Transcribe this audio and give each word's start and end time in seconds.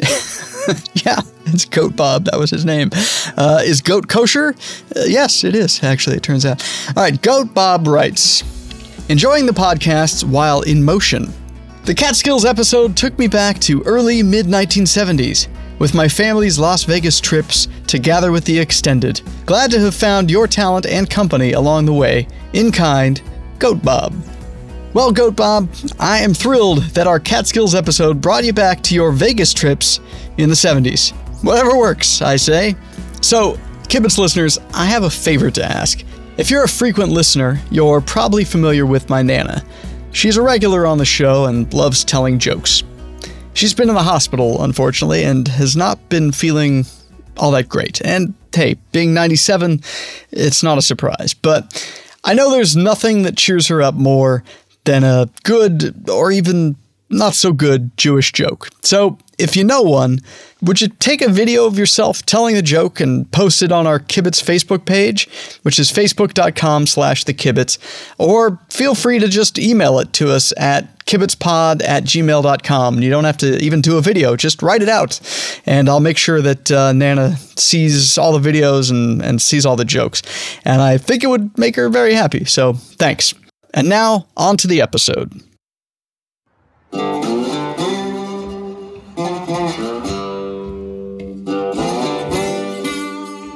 yeah, 0.94 1.22
it's 1.46 1.64
Goat 1.64 1.96
Bob. 1.96 2.26
That 2.26 2.38
was 2.38 2.50
his 2.50 2.64
name. 2.64 2.90
Uh, 3.36 3.62
is 3.64 3.80
goat 3.80 4.06
kosher? 4.06 4.54
Uh, 4.94 5.00
yes, 5.08 5.42
it 5.42 5.56
is, 5.56 5.82
actually, 5.82 6.18
it 6.18 6.22
turns 6.22 6.46
out. 6.46 6.62
All 6.96 7.02
right, 7.02 7.20
Goat 7.20 7.52
Bob 7.52 7.88
writes 7.88 8.44
Enjoying 9.08 9.46
the 9.46 9.52
podcasts 9.52 10.22
while 10.22 10.62
in 10.62 10.84
motion. 10.84 11.32
The 11.84 11.94
Catskills 11.96 12.44
episode 12.44 12.96
took 12.96 13.18
me 13.18 13.26
back 13.26 13.58
to 13.62 13.82
early 13.82 14.22
mid 14.22 14.46
1970s 14.46 15.48
with 15.80 15.94
my 15.94 16.06
family's 16.06 16.60
Las 16.60 16.84
Vegas 16.84 17.20
trips 17.20 17.66
to 17.88 17.98
gather 17.98 18.30
with 18.30 18.44
the 18.44 18.56
extended. 18.56 19.20
Glad 19.46 19.72
to 19.72 19.80
have 19.80 19.96
found 19.96 20.30
your 20.30 20.46
talent 20.46 20.86
and 20.86 21.10
company 21.10 21.54
along 21.54 21.86
the 21.86 21.92
way. 21.92 22.28
In 22.52 22.70
kind, 22.70 23.20
Goat 23.58 23.82
Bob. 23.82 24.14
Well, 24.94 25.10
Goat 25.10 25.34
Bob, 25.34 25.68
I 25.98 26.20
am 26.20 26.32
thrilled 26.32 26.78
that 26.94 27.08
our 27.08 27.18
Catskills 27.18 27.74
episode 27.74 28.20
brought 28.20 28.44
you 28.44 28.52
back 28.52 28.80
to 28.84 28.94
your 28.94 29.10
Vegas 29.10 29.52
trips 29.52 29.98
in 30.38 30.48
the 30.48 30.54
70s. 30.54 31.10
Whatever 31.42 31.76
works, 31.76 32.22
I 32.22 32.36
say. 32.36 32.76
So, 33.20 33.54
Kibitz 33.88 34.18
listeners, 34.18 34.56
I 34.72 34.84
have 34.84 35.02
a 35.02 35.10
favor 35.10 35.50
to 35.50 35.64
ask. 35.64 36.04
If 36.36 36.48
you're 36.48 36.62
a 36.62 36.68
frequent 36.68 37.10
listener, 37.10 37.60
you're 37.72 38.00
probably 38.00 38.44
familiar 38.44 38.86
with 38.86 39.10
my 39.10 39.20
Nana. 39.20 39.64
She's 40.12 40.36
a 40.36 40.42
regular 40.42 40.86
on 40.86 40.98
the 40.98 41.04
show 41.04 41.46
and 41.46 41.74
loves 41.74 42.04
telling 42.04 42.38
jokes. 42.38 42.84
She's 43.52 43.74
been 43.74 43.88
in 43.88 43.96
the 43.96 44.02
hospital, 44.04 44.62
unfortunately, 44.62 45.24
and 45.24 45.48
has 45.48 45.76
not 45.76 46.08
been 46.08 46.30
feeling 46.30 46.86
all 47.36 47.50
that 47.50 47.68
great. 47.68 48.00
And 48.04 48.32
hey, 48.54 48.76
being 48.92 49.12
97, 49.12 49.82
it's 50.30 50.62
not 50.62 50.78
a 50.78 50.82
surprise. 50.82 51.34
But 51.34 51.84
I 52.22 52.32
know 52.32 52.52
there's 52.52 52.76
nothing 52.76 53.24
that 53.24 53.36
cheers 53.36 53.66
her 53.66 53.82
up 53.82 53.96
more 53.96 54.44
than 54.84 55.04
a 55.04 55.28
good 55.42 56.08
or 56.08 56.30
even 56.30 56.76
not 57.10 57.34
so 57.34 57.52
good 57.52 57.96
Jewish 57.96 58.32
joke. 58.32 58.68
So, 58.82 59.18
if 59.36 59.56
you 59.56 59.64
know 59.64 59.82
one, 59.82 60.20
would 60.62 60.80
you 60.80 60.88
take 60.88 61.20
a 61.20 61.28
video 61.28 61.66
of 61.66 61.76
yourself 61.76 62.24
telling 62.24 62.54
the 62.54 62.62
joke 62.62 63.00
and 63.00 63.30
post 63.32 63.62
it 63.62 63.72
on 63.72 63.86
our 63.86 63.98
Kibitz 63.98 64.42
Facebook 64.42 64.84
page, 64.84 65.28
which 65.62 65.78
is 65.78 65.90
facebook.com 65.90 66.86
slash 66.86 67.24
the 67.24 67.34
Kibitz, 67.34 67.78
or 68.16 68.60
feel 68.70 68.94
free 68.94 69.18
to 69.18 69.28
just 69.28 69.58
email 69.58 69.98
it 69.98 70.12
to 70.14 70.30
us 70.30 70.52
at 70.56 71.04
kibitzpod 71.04 71.82
at 71.82 72.04
gmail.com. 72.04 73.02
You 73.02 73.10
don't 73.10 73.24
have 73.24 73.36
to 73.38 73.58
even 73.58 73.80
do 73.80 73.98
a 73.98 74.00
video, 74.00 74.36
just 74.36 74.62
write 74.62 74.82
it 74.82 74.88
out. 74.88 75.20
And 75.66 75.88
I'll 75.88 76.00
make 76.00 76.16
sure 76.16 76.40
that 76.40 76.70
uh, 76.70 76.92
Nana 76.92 77.36
sees 77.56 78.16
all 78.16 78.38
the 78.38 78.50
videos 78.52 78.90
and, 78.90 79.20
and 79.20 79.42
sees 79.42 79.66
all 79.66 79.76
the 79.76 79.84
jokes. 79.84 80.22
And 80.64 80.80
I 80.80 80.96
think 80.98 81.24
it 81.24 81.26
would 81.26 81.58
make 81.58 81.76
her 81.76 81.88
very 81.88 82.14
happy. 82.14 82.44
So 82.44 82.74
thanks. 82.74 83.34
And 83.74 83.88
now, 83.88 84.28
on 84.36 84.56
to 84.58 84.68
the 84.68 84.80
episode. 84.80 85.32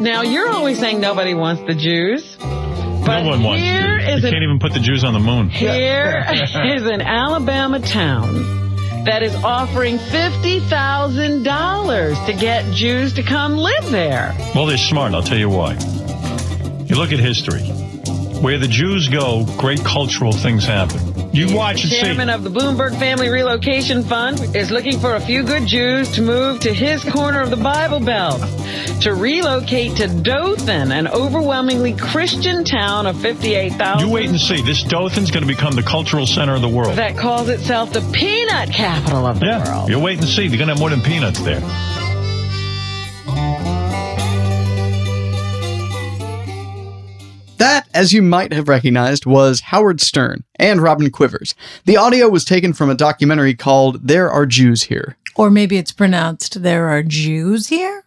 Now 0.00 0.22
you're 0.22 0.48
always 0.48 0.78
saying 0.78 1.00
nobody 1.00 1.34
wants 1.34 1.60
the 1.66 1.74
Jews. 1.74 2.36
But 2.38 3.22
no 3.22 3.28
one 3.30 3.42
wants 3.42 3.62
here 3.64 3.98
Jews. 3.98 4.08
is 4.16 4.22
They 4.22 4.28
a- 4.28 4.30
can't 4.30 4.44
even 4.44 4.60
put 4.60 4.72
the 4.72 4.78
Jews 4.80 5.02
on 5.02 5.12
the 5.12 5.18
moon. 5.18 5.50
Here 5.50 6.24
is 6.32 6.86
an 6.86 7.02
Alabama 7.02 7.80
town 7.80 8.32
that 9.04 9.22
is 9.24 9.34
offering 9.42 9.98
$50,000 9.98 12.26
to 12.26 12.32
get 12.32 12.64
Jews 12.72 13.12
to 13.14 13.22
come 13.24 13.56
live 13.56 13.90
there. 13.90 14.34
Well, 14.54 14.66
they're 14.66 14.78
smart. 14.78 15.14
I'll 15.14 15.22
tell 15.22 15.38
you 15.38 15.48
why. 15.50 15.72
You 16.86 16.94
look 16.96 17.10
at 17.12 17.18
history. 17.18 17.62
Where 18.40 18.58
the 18.58 18.68
Jews 18.68 19.08
go, 19.08 19.44
great 19.56 19.84
cultural 19.84 20.30
things 20.32 20.64
happen. 20.64 21.00
You 21.34 21.54
watch 21.54 21.82
and 21.82 21.92
see. 21.92 22.00
Chairman 22.00 22.30
of 22.30 22.44
the 22.44 22.50
Blumberg 22.50 22.96
Family 22.98 23.28
Relocation 23.28 24.02
Fund 24.04 24.54
is 24.54 24.70
looking 24.70 24.98
for 25.00 25.16
a 25.16 25.20
few 25.20 25.42
good 25.42 25.66
Jews 25.66 26.10
to 26.12 26.22
move 26.22 26.60
to 26.60 26.72
his 26.72 27.02
corner 27.04 27.40
of 27.42 27.50
the 27.50 27.56
Bible 27.56 27.98
Belt 28.00 28.40
to 29.02 29.14
relocate 29.14 29.96
to 29.96 30.06
Dothan, 30.08 30.92
an 30.92 31.08
overwhelmingly 31.08 31.94
Christian 31.94 32.64
town 32.64 33.06
of 33.06 33.20
58,000 33.20 34.06
You 34.06 34.12
wait 34.12 34.28
and 34.28 34.40
see. 34.40 34.62
This 34.62 34.82
Dothan's 34.84 35.30
going 35.30 35.42
to 35.46 35.48
become 35.52 35.74
the 35.74 35.82
cultural 35.82 36.26
center 36.26 36.54
of 36.54 36.62
the 36.62 36.68
world. 36.68 36.96
that 36.96 37.16
calls 37.16 37.48
itself 37.48 37.92
the 37.92 38.00
peanut 38.12 38.70
capital 38.70 39.26
of 39.26 39.40
the 39.40 39.46
yeah, 39.46 39.64
world. 39.72 39.90
you 39.90 39.98
wait 39.98 40.18
and 40.18 40.28
see. 40.28 40.48
They're 40.48 40.58
going 40.58 40.68
to 40.68 40.74
have 40.74 40.80
more 40.80 40.90
than 40.90 41.02
peanuts 41.02 41.40
there. 41.40 41.60
As 47.98 48.12
you 48.12 48.22
might 48.22 48.52
have 48.52 48.68
recognized, 48.68 49.26
was 49.26 49.58
Howard 49.58 50.00
Stern 50.00 50.44
and 50.54 50.80
Robin 50.80 51.10
Quivers. 51.10 51.56
The 51.84 51.96
audio 51.96 52.28
was 52.28 52.44
taken 52.44 52.72
from 52.72 52.90
a 52.90 52.94
documentary 52.94 53.54
called 53.54 54.06
There 54.06 54.30
Are 54.30 54.46
Jews 54.46 54.84
Here. 54.84 55.16
Or 55.34 55.50
maybe 55.50 55.78
it's 55.78 55.90
pronounced 55.90 56.62
there 56.62 56.86
are 56.86 57.02
Jews 57.02 57.66
here? 57.66 58.04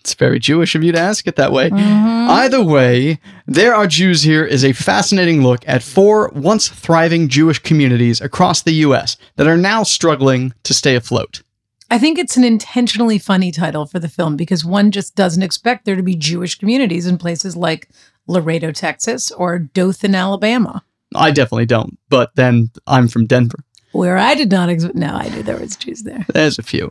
It's 0.00 0.12
very 0.12 0.38
Jewish 0.38 0.74
of 0.74 0.84
you 0.84 0.92
to 0.92 1.00
ask 1.00 1.26
it 1.26 1.36
that 1.36 1.52
way. 1.52 1.70
Mm-hmm. 1.70 2.30
Either 2.30 2.62
way, 2.62 3.18
There 3.46 3.74
Are 3.74 3.86
Jews 3.86 4.20
Here 4.20 4.44
is 4.44 4.62
a 4.62 4.74
fascinating 4.74 5.42
look 5.42 5.66
at 5.66 5.82
four 5.82 6.30
once 6.34 6.68
thriving 6.68 7.28
Jewish 7.28 7.60
communities 7.60 8.20
across 8.20 8.60
the 8.60 8.74
U.S. 8.88 9.16
that 9.36 9.46
are 9.46 9.56
now 9.56 9.84
struggling 9.84 10.52
to 10.64 10.74
stay 10.74 10.96
afloat. 10.96 11.40
I 11.90 11.98
think 11.98 12.18
it's 12.18 12.36
an 12.36 12.44
intentionally 12.44 13.18
funny 13.18 13.52
title 13.52 13.86
for 13.86 13.98
the 13.98 14.08
film 14.08 14.36
because 14.36 14.64
one 14.64 14.90
just 14.90 15.14
doesn't 15.14 15.42
expect 15.42 15.86
there 15.86 15.96
to 15.96 16.02
be 16.02 16.14
Jewish 16.14 16.58
communities 16.58 17.06
in 17.06 17.16
places 17.16 17.56
like 17.56 17.88
Laredo, 18.26 18.72
Texas 18.72 19.30
or 19.32 19.58
Dothan, 19.58 20.14
Alabama, 20.14 20.82
I 21.14 21.30
definitely 21.30 21.66
don't, 21.66 21.96
but 22.08 22.30
then 22.34 22.70
I'm 22.86 23.06
from 23.08 23.26
Denver. 23.26 23.58
where 23.92 24.16
I 24.18 24.34
did 24.34 24.50
not 24.50 24.68
expect. 24.68 24.94
No, 24.96 25.08
I 25.14 25.28
knew 25.28 25.42
there 25.42 25.58
was 25.58 25.76
Jews 25.76 26.02
there. 26.02 26.24
There's 26.32 26.58
a 26.58 26.62
few. 26.62 26.90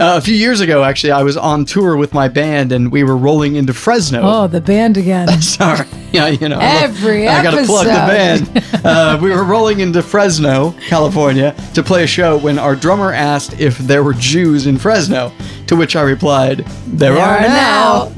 Uh, 0.00 0.14
a 0.16 0.20
few 0.20 0.34
years 0.36 0.60
ago, 0.60 0.84
actually, 0.84 1.10
I 1.10 1.22
was 1.24 1.36
on 1.36 1.64
tour 1.64 1.96
with 1.96 2.14
my 2.14 2.28
band 2.28 2.70
and 2.70 2.92
we 2.92 3.02
were 3.02 3.16
rolling 3.16 3.56
into 3.56 3.72
Fresno. 3.74 4.20
Oh, 4.22 4.46
the 4.46 4.60
band 4.60 4.96
again. 4.96 5.26
Sorry. 5.42 5.88
Yeah, 6.12 6.28
you 6.28 6.48
know. 6.48 6.58
Every 6.60 7.26
I 7.26 7.42
gotta 7.42 7.64
plug 7.66 7.86
the 7.86 7.92
band. 7.92 8.64
Uh, 8.84 9.18
we 9.20 9.30
were 9.30 9.42
rolling 9.44 9.80
into 9.80 10.00
Fresno, 10.02 10.70
California, 10.86 11.52
to 11.74 11.82
play 11.82 12.04
a 12.04 12.06
show 12.06 12.38
when 12.38 12.58
our 12.60 12.76
drummer 12.76 13.12
asked 13.12 13.58
if 13.58 13.76
there 13.78 14.04
were 14.04 14.14
Jews 14.14 14.66
in 14.68 14.78
Fresno. 14.78 15.32
To 15.66 15.74
which 15.76 15.96
I 15.96 16.02
replied, 16.02 16.58
"There, 16.86 17.14
There 17.14 17.18
are, 17.22 17.38
are 17.38 17.40
now." 17.40 18.12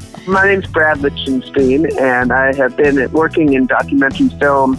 My 0.26 0.46
name's 0.46 0.66
Brad 0.66 1.00
Lichtenstein, 1.02 1.86
and 1.98 2.32
I 2.32 2.54
have 2.54 2.78
been 2.78 3.12
working 3.12 3.52
in 3.52 3.66
documentary 3.66 4.28
film 4.40 4.76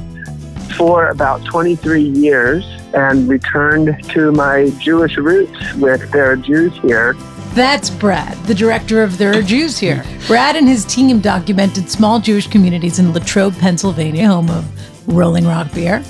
for 0.76 1.10
about 1.10 1.46
23 1.46 2.02
years 2.02 2.66
and 2.96 3.28
returned 3.28 3.96
to 4.10 4.32
my 4.32 4.72
Jewish 4.80 5.18
roots 5.18 5.74
with 5.76 6.12
There 6.12 6.32
Are 6.32 6.36
Jews 6.36 6.74
Here. 6.80 7.14
That's 7.54 7.92
Brad, 7.92 8.36
the 8.46 8.56
director 8.56 9.04
of 9.04 9.20
There 9.20 9.38
Are 9.38 9.44
Jews 9.44 9.78
Here. 9.78 10.04
Brad 10.26 10.56
and 10.56 10.68
his 10.68 10.84
team 10.84 11.20
documented 11.20 11.92
small 11.92 12.20
Jewish 12.20 12.48
communities 12.48 12.98
in 12.98 13.14
Latrobe, 13.14 13.56
Pennsylvania, 13.60 14.28
home 14.28 14.50
of 14.50 14.66
Rolling 15.08 15.46
Rock 15.46 15.72
beer, 15.76 16.04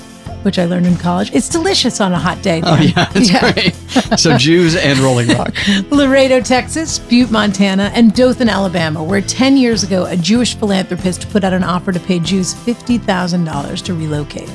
which 0.46 0.60
I 0.60 0.66
learned 0.66 0.86
in 0.86 0.96
college. 0.96 1.34
It's 1.34 1.50
delicious 1.50 2.00
on 2.00 2.14
a 2.14 2.20
hot 2.20 2.42
day. 2.42 2.62
Oh, 2.64 2.76
yeah, 2.76 3.12
it's 3.16 3.32
great. 4.12 4.20
So, 4.20 4.38
Jews 4.38 4.76
and 4.76 5.00
Rolling 5.00 5.28
Rock. 5.30 5.54
Laredo, 5.92 6.40
Texas, 6.40 7.00
Butte, 7.00 7.32
Montana, 7.32 7.92
and 7.96 8.14
Dothan, 8.14 8.48
Alabama, 8.48 9.04
where 9.04 9.22
10 9.22 9.58
years 9.58 9.84
ago 9.84 10.06
a 10.06 10.16
Jewish 10.16 10.56
philanthropist 10.56 11.30
put 11.32 11.44
out 11.44 11.54
an 11.54 11.64
offer 11.64 11.92
to 11.92 12.00
pay 12.00 12.20
Jews 12.20 12.54
$50,000 12.54 13.84
to 13.84 13.94
relocate. 13.94 14.50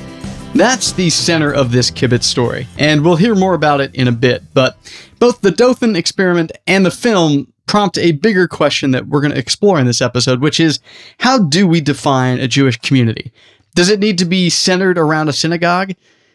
That's 0.54 0.92
the 0.92 1.10
center 1.10 1.52
of 1.52 1.70
this 1.70 1.90
Kibitz 1.90 2.25
story, 2.25 2.66
and 2.78 3.04
we'll 3.04 3.16
hear 3.16 3.34
more 3.34 3.54
about 3.54 3.81
it 3.81 3.94
in 3.94 4.08
a 4.08 4.12
bit. 4.12 4.42
But 4.52 4.76
both 5.19 5.40
the 5.42 5.52
Dothan 5.52 5.94
experiment 5.94 6.50
and 6.66 6.84
the 6.84 6.90
film 6.90 7.52
prompt 7.66 7.98
a 7.98 8.12
bigger 8.12 8.48
question 8.48 8.90
that 8.90 9.06
we're 9.06 9.20
going 9.20 9.32
to 9.32 9.38
explore 9.38 9.78
in 9.78 9.87
this 9.87 10.02
episode, 10.02 10.40
which 10.40 10.58
is 10.58 10.81
how 11.20 11.38
do 11.38 11.69
we 11.69 11.81
define 11.81 12.40
a 12.40 12.48
Jewish 12.48 12.76
community? 12.78 13.32
Does 13.75 13.88
it 13.88 14.00
need 14.00 14.19
to 14.19 14.25
be 14.25 14.50
centered 14.50 14.99
around 14.99 15.28
a 15.28 15.32
synagogue? 15.32 15.93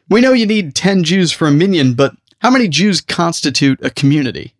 We 0.10 0.22
know 0.22 0.34
you 0.34 0.46
need 0.46 0.76
10 0.76 1.04
Jews 1.04 1.32
for 1.32 1.48
a 1.48 1.52
minyan, 1.52 1.94
but 1.94 2.16
how 2.40 2.50
many 2.50 2.68
Jews 2.68 3.02
constitute 3.02 3.80
a 3.84 3.90
community? 3.90 4.54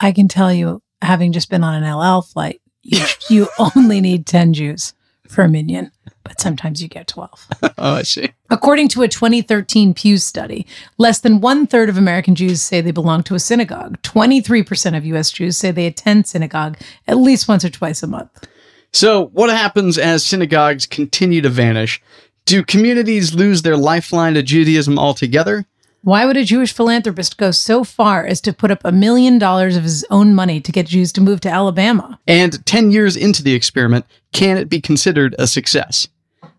I 0.00 0.12
can 0.12 0.28
tell 0.28 0.52
you, 0.52 0.82
having 1.02 1.32
just 1.32 1.50
been 1.50 1.64
on 1.64 1.74
an 1.74 1.84
El 1.84 2.02
Al 2.02 2.22
flight, 2.22 2.60
you, 2.82 3.04
you 3.30 3.48
only 3.58 4.00
need 4.00 4.26
10 4.26 4.54
Jews 4.54 4.94
for 5.28 5.42
a 5.42 5.48
minyan, 5.48 5.90
but 6.22 6.40
sometimes 6.40 6.82
you 6.82 6.88
get 6.88 7.06
12. 7.08 7.48
Oh, 7.78 7.96
I 7.96 8.04
see. 8.04 8.32
According 8.48 8.88
to 8.90 9.02
a 9.02 9.08
2013 9.08 9.92
Pew 9.92 10.16
study, 10.16 10.66
less 10.96 11.18
than 11.20 11.42
one 11.42 11.66
third 11.66 11.90
of 11.90 11.98
American 11.98 12.34
Jews 12.34 12.62
say 12.62 12.80
they 12.80 12.90
belong 12.90 13.22
to 13.24 13.34
a 13.34 13.38
synagogue. 13.38 14.00
23% 14.00 14.96
of 14.96 15.04
U.S. 15.04 15.30
Jews 15.30 15.58
say 15.58 15.70
they 15.70 15.86
attend 15.86 16.26
synagogue 16.26 16.78
at 17.06 17.18
least 17.18 17.48
once 17.48 17.66
or 17.66 17.70
twice 17.70 18.02
a 18.02 18.06
month. 18.06 18.48
So, 18.96 19.26
what 19.34 19.50
happens 19.50 19.98
as 19.98 20.24
synagogues 20.24 20.86
continue 20.86 21.42
to 21.42 21.50
vanish? 21.50 22.00
Do 22.46 22.64
communities 22.64 23.34
lose 23.34 23.60
their 23.60 23.76
lifeline 23.76 24.32
to 24.32 24.42
Judaism 24.42 24.98
altogether? 24.98 25.66
Why 26.00 26.24
would 26.24 26.38
a 26.38 26.44
Jewish 26.46 26.72
philanthropist 26.72 27.36
go 27.36 27.50
so 27.50 27.84
far 27.84 28.24
as 28.24 28.40
to 28.40 28.54
put 28.54 28.70
up 28.70 28.80
a 28.86 28.92
million 28.92 29.38
dollars 29.38 29.76
of 29.76 29.82
his 29.82 30.06
own 30.10 30.34
money 30.34 30.62
to 30.62 30.72
get 30.72 30.86
Jews 30.86 31.12
to 31.12 31.20
move 31.20 31.40
to 31.42 31.50
Alabama? 31.50 32.18
And 32.26 32.64
10 32.64 32.90
years 32.90 33.18
into 33.18 33.42
the 33.42 33.52
experiment, 33.52 34.06
can 34.32 34.56
it 34.56 34.70
be 34.70 34.80
considered 34.80 35.34
a 35.38 35.46
success? 35.46 36.08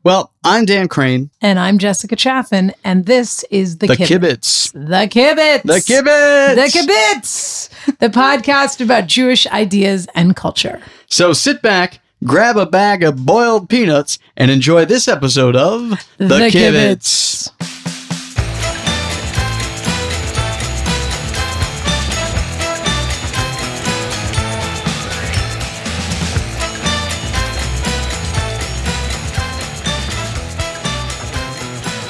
Well, 0.03 0.31
I'm 0.43 0.65
Dan 0.65 0.89
Crane, 0.89 1.31
And 1.41 1.57
I'm 1.57 1.79
Jessica 1.79 2.15
Chaffin, 2.15 2.71
and 2.83 3.07
this 3.07 3.43
is 3.49 3.79
the, 3.79 3.87
the 3.87 3.95
Kibbutz. 3.95 4.07
Kibbutz. 4.07 4.71
The 4.73 5.07
Kibbutz. 5.09 5.63
The 5.63 5.81
Kibbutz! 5.81 6.55
The 6.55 6.79
Kibbutz. 6.79 7.97
the 7.97 8.09
podcast 8.09 8.79
about 8.79 9.07
Jewish 9.07 9.47
ideas 9.47 10.07
and 10.13 10.35
culture. 10.35 10.79
So 11.07 11.33
sit 11.33 11.63
back, 11.63 11.99
grab 12.23 12.57
a 12.57 12.65
bag 12.65 13.03
of 13.03 13.25
boiled 13.25 13.69
peanuts, 13.69 14.19
and 14.35 14.51
enjoy 14.51 14.85
this 14.85 15.07
episode 15.07 15.55
of 15.55 15.89
The, 16.17 16.49
Kibitz. 16.51 17.51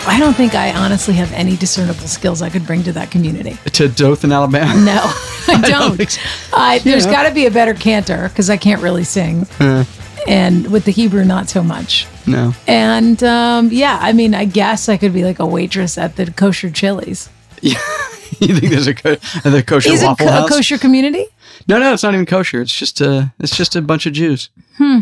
I 0.10 0.19
don't 0.19 0.36
think 0.36 0.56
I 0.56 0.71
honestly 0.71 1.13
have 1.15 1.31
any 1.33 1.57
discernible 1.57 2.07
skills 2.07 2.42
I 2.42 2.50
could 2.50 2.65
bring 2.65 2.81
to 2.83 2.94
that 2.94 3.12
community. 3.12 3.57
To 3.74 3.89
Dothan, 3.89 4.31
Alabama. 4.31 4.74
No, 4.80 5.00
I 5.50 5.62
don't. 5.68 5.98
think 5.98 6.12
so. 6.12 6.21
I, 6.53 6.80
there's 6.80 7.06
Yeah. 7.06 7.12
got 7.12 7.27
to 7.27 7.33
be 7.36 7.45
a 7.45 7.51
better 7.51 7.74
cantor 7.74 8.30
because 8.30 8.50
I 8.50 8.56
can't 8.56 8.81
really 8.81 9.03
sing. 9.03 9.45
And 10.27 10.71
with 10.71 10.85
the 10.85 10.91
Hebrew, 10.91 11.24
not 11.25 11.50
so 11.50 11.63
much. 11.63 12.07
No. 12.25 12.53
And 12.68 13.21
um, 13.24 13.69
yeah, 13.71 13.97
I 14.01 14.13
mean, 14.13 14.33
I 14.35 14.45
guess 14.45 14.89
I 14.89 14.97
could 14.97 15.13
be 15.13 15.24
like 15.24 15.39
a 15.39 15.45
waitress 15.45 15.97
at 15.97 16.15
the 16.15 16.31
kosher 16.31 16.69
Chili's. 16.69 17.29
you 17.62 17.74
think 18.56 18.71
there's 18.71 18.88
a, 18.88 18.94
co- 18.94 19.15
the 19.15 19.63
kosher 19.65 19.89
Is 19.89 20.03
it 20.03 20.06
waffle 20.06 20.27
co- 20.27 20.45
a 20.45 20.50
kosher 20.50 20.77
community? 20.77 21.25
No, 21.68 21.79
no, 21.79 21.94
it's 21.94 22.03
not 22.03 22.13
even 22.13 22.25
kosher. 22.25 22.62
It's 22.62 22.77
just 22.77 23.01
a, 23.01 23.33
it's 23.39 23.56
just 23.56 23.75
a 23.75 23.81
bunch 23.81 24.06
of 24.06 24.13
Jews. 24.13 24.50
Hmm. 24.77 25.00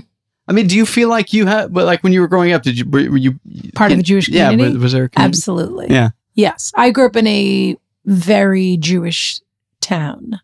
I 0.48 0.54
mean, 0.54 0.68
do 0.68 0.76
you 0.76 0.86
feel 0.86 1.10
like 1.10 1.34
you 1.34 1.48
had, 1.48 1.74
but 1.74 1.86
like 1.86 2.04
when 2.04 2.14
you 2.14 2.22
were 2.22 2.28
growing 2.28 2.52
up, 2.54 2.62
did 2.64 2.78
you, 2.78 2.86
were, 2.90 3.10
were 3.10 3.18
you 3.18 3.40
Part 3.74 3.92
of 3.92 3.98
the 3.98 4.04
Jewish 4.04 4.30
Yeah, 4.30 4.52
community? 4.52 4.76
was, 4.76 4.84
was 4.84 4.92
there 4.94 5.06
a 5.06 5.10
community? 5.10 5.30
Absolutely. 5.38 5.88
Yeah. 5.90 6.10
Yes. 6.36 6.72
I 6.76 6.92
grew 6.92 7.08
up 7.08 7.16
in 7.16 7.26
a 7.28 7.78
very 8.06 8.78
Jewish 8.78 9.42
town. 9.82 10.40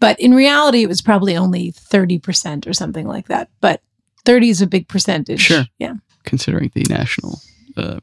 But 0.00 0.18
in 0.20 0.32
reality, 0.34 0.82
it 0.82 0.88
was 0.88 1.02
probably 1.02 1.36
only 1.36 1.72
30% 1.72 2.66
or 2.66 2.72
something 2.72 3.06
like 3.06 3.28
that. 3.28 3.50
But 3.60 3.82
30 4.28 4.50
is 4.50 4.60
a 4.60 4.66
big 4.66 4.88
percentage. 4.88 5.40
Sure. 5.40 5.64
Yeah. 5.78 5.94
Considering 6.24 6.70
the 6.74 6.84
national, 6.90 7.40
uh, 7.78 7.98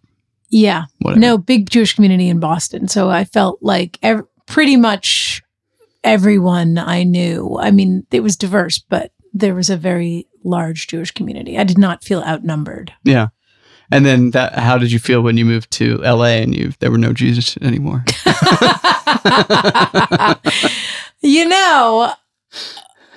Yeah. 0.49 0.85
whatever. 0.97 1.19
No, 1.19 1.37
big 1.37 1.69
Jewish 1.69 1.93
community 1.93 2.29
in 2.29 2.39
Boston. 2.39 2.87
So 2.87 3.11
I 3.11 3.25
felt 3.25 3.59
like 3.61 3.99
ev- 4.01 4.23
pretty 4.47 4.75
much 4.75 5.43
everyone 6.03 6.79
I 6.79 7.03
knew. 7.03 7.59
I 7.61 7.69
mean, 7.69 8.07
it 8.11 8.21
was 8.21 8.35
diverse, 8.35 8.79
but 8.79 9.11
there 9.35 9.53
was 9.53 9.69
a 9.69 9.77
very 9.77 10.25
large 10.43 10.87
Jewish 10.87 11.11
community. 11.11 11.59
I 11.59 11.63
did 11.63 11.77
not 11.77 12.03
feel 12.03 12.23
outnumbered. 12.23 12.91
Yeah. 13.03 13.27
And 13.91 14.03
then 14.03 14.31
that, 14.31 14.57
how 14.57 14.79
did 14.79 14.91
you 14.91 14.97
feel 14.97 15.21
when 15.21 15.37
you 15.37 15.45
moved 15.45 15.69
to 15.73 15.97
LA 15.97 16.41
and 16.41 16.57
you, 16.57 16.73
there 16.79 16.89
were 16.89 16.97
no 16.97 17.13
Jews 17.13 17.55
anymore? 17.61 18.03
you 21.21 21.47
know, 21.47 22.13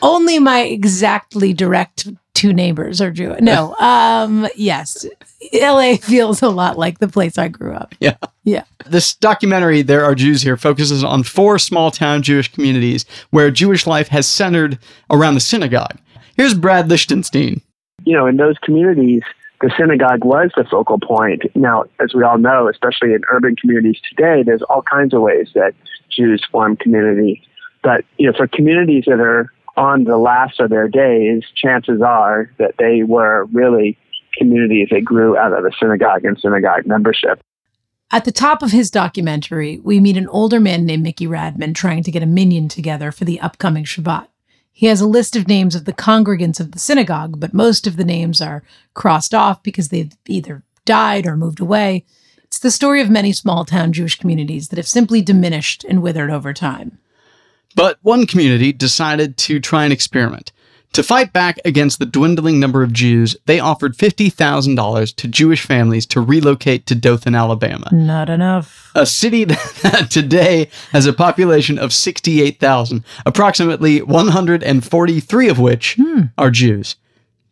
only 0.02 0.38
my 0.38 0.60
exactly 0.60 1.54
direct 1.54 2.06
two 2.38 2.52
neighbors 2.52 3.00
are 3.00 3.10
Jewish. 3.10 3.40
No, 3.40 3.74
um, 3.80 4.46
yes, 4.54 5.04
LA 5.52 5.96
feels 5.96 6.40
a 6.40 6.48
lot 6.48 6.78
like 6.78 7.00
the 7.00 7.08
place 7.08 7.36
I 7.36 7.48
grew 7.48 7.74
up. 7.74 7.94
Yeah. 7.98 8.16
Yeah. 8.44 8.62
This 8.86 9.14
documentary, 9.14 9.82
There 9.82 10.04
Are 10.04 10.14
Jews 10.14 10.42
Here, 10.42 10.56
focuses 10.56 11.02
on 11.02 11.24
four 11.24 11.58
small 11.58 11.90
town 11.90 12.22
Jewish 12.22 12.50
communities 12.50 13.04
where 13.30 13.50
Jewish 13.50 13.86
life 13.86 14.08
has 14.08 14.26
centered 14.26 14.78
around 15.10 15.34
the 15.34 15.40
synagogue. 15.40 15.98
Here's 16.36 16.54
Brad 16.54 16.88
Lichtenstein. 16.88 17.60
You 18.04 18.16
know, 18.16 18.26
in 18.26 18.36
those 18.36 18.56
communities, 18.62 19.22
the 19.60 19.70
synagogue 19.76 20.24
was 20.24 20.50
the 20.56 20.64
focal 20.64 21.00
point. 21.00 21.42
Now, 21.56 21.84
as 22.00 22.14
we 22.14 22.22
all 22.22 22.38
know, 22.38 22.68
especially 22.68 23.12
in 23.12 23.22
urban 23.30 23.56
communities 23.56 23.98
today, 24.08 24.44
there's 24.44 24.62
all 24.62 24.82
kinds 24.82 25.12
of 25.12 25.20
ways 25.20 25.50
that 25.54 25.74
Jews 26.08 26.46
form 26.50 26.76
community. 26.76 27.42
But, 27.82 28.04
you 28.16 28.30
know, 28.30 28.36
for 28.36 28.46
communities 28.46 29.04
that 29.06 29.20
are 29.20 29.52
on 29.78 30.04
the 30.04 30.18
last 30.18 30.58
of 30.60 30.70
their 30.70 30.88
days, 30.88 31.44
chances 31.54 32.02
are 32.02 32.50
that 32.58 32.74
they 32.78 33.04
were 33.04 33.44
really 33.52 33.96
communities 34.36 34.88
that 34.90 35.04
grew 35.04 35.36
out 35.36 35.52
of 35.52 35.62
the 35.62 35.72
synagogue 35.80 36.24
and 36.24 36.38
synagogue 36.38 36.84
membership. 36.84 37.40
At 38.10 38.24
the 38.24 38.32
top 38.32 38.62
of 38.62 38.72
his 38.72 38.90
documentary, 38.90 39.80
we 39.80 40.00
meet 40.00 40.16
an 40.16 40.28
older 40.28 40.58
man 40.58 40.84
named 40.84 41.02
Mickey 41.02 41.26
Radman 41.26 41.74
trying 41.74 42.02
to 42.02 42.10
get 42.10 42.22
a 42.22 42.26
minyan 42.26 42.68
together 42.68 43.12
for 43.12 43.24
the 43.24 43.40
upcoming 43.40 43.84
Shabbat. 43.84 44.26
He 44.72 44.86
has 44.86 45.00
a 45.00 45.06
list 45.06 45.36
of 45.36 45.46
names 45.46 45.74
of 45.74 45.84
the 45.84 45.92
congregants 45.92 46.58
of 46.58 46.72
the 46.72 46.78
synagogue, 46.78 47.38
but 47.38 47.54
most 47.54 47.86
of 47.86 47.96
the 47.96 48.04
names 48.04 48.40
are 48.40 48.64
crossed 48.94 49.34
off 49.34 49.62
because 49.62 49.88
they've 49.88 50.12
either 50.26 50.62
died 50.84 51.26
or 51.26 51.36
moved 51.36 51.60
away. 51.60 52.04
It's 52.44 52.60
the 52.60 52.70
story 52.70 53.00
of 53.00 53.10
many 53.10 53.32
small 53.32 53.64
town 53.64 53.92
Jewish 53.92 54.18
communities 54.18 54.68
that 54.68 54.76
have 54.76 54.88
simply 54.88 55.20
diminished 55.20 55.84
and 55.84 56.02
withered 56.02 56.30
over 56.30 56.52
time. 56.54 56.97
But 57.74 57.98
one 58.02 58.26
community 58.26 58.72
decided 58.72 59.36
to 59.38 59.60
try 59.60 59.84
an 59.84 59.92
experiment. 59.92 60.52
To 60.94 61.02
fight 61.02 61.32
back 61.32 61.60
against 61.64 61.98
the 61.98 62.06
dwindling 62.06 62.58
number 62.58 62.82
of 62.82 62.92
Jews, 62.92 63.36
they 63.46 63.60
offered 63.60 63.96
$50,000 63.96 65.14
to 65.16 65.28
Jewish 65.28 65.62
families 65.62 66.06
to 66.06 66.20
relocate 66.20 66.86
to 66.86 66.94
Dothan, 66.94 67.34
Alabama. 67.34 67.88
Not 67.92 68.30
enough. 68.30 68.90
a 68.94 69.06
city 69.06 69.44
that 69.44 70.08
today 70.10 70.70
has 70.92 71.06
a 71.06 71.12
population 71.12 71.78
of 71.78 71.92
68,000, 71.92 73.04
approximately 73.26 74.02
143 74.02 75.48
of 75.48 75.58
which 75.58 75.94
hmm. 75.94 76.22
are 76.36 76.50
Jews. 76.50 76.96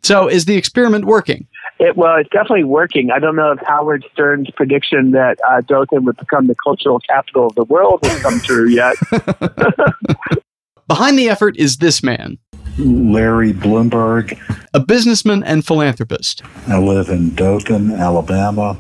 So 0.03 0.29
is 0.29 0.47
the 0.47 0.57
experiment 0.57 1.05
working? 1.05 1.47
It, 1.79 1.97
well, 1.97 2.17
it's 2.17 2.31
definitely 2.31 2.65
working. 2.65 3.11
I 3.11 3.19
don't 3.19 3.37
know 3.37 3.53
if 3.53 3.59
Howard 3.67 4.05
Stern's 4.13 4.51
prediction 4.51 5.11
that 5.11 5.39
uh, 5.47 5.61
Dothan 5.61 6.05
would 6.05 6.17
become 6.17 6.47
the 6.47 6.55
cultural 6.55 7.01
capital 7.01 7.47
of 7.47 7.55
the 7.55 7.65
world 7.65 8.01
has 8.05 8.23
come 8.23 8.41
true 8.41 8.69
yet. 8.69 8.97
Behind 10.89 11.19
the 11.19 11.29
effort 11.29 11.57
is 11.57 11.79
this 11.79 12.03
man, 12.03 12.39
Larry 12.79 13.53
Blumberg. 13.53 14.39
a 14.73 14.81
businessman 14.81 15.43
and 15.43 15.67
philanthropist. 15.67 16.43
I 16.69 16.79
live 16.79 17.09
in 17.09 17.35
Dothan, 17.35 17.93
Alabama. 17.93 18.79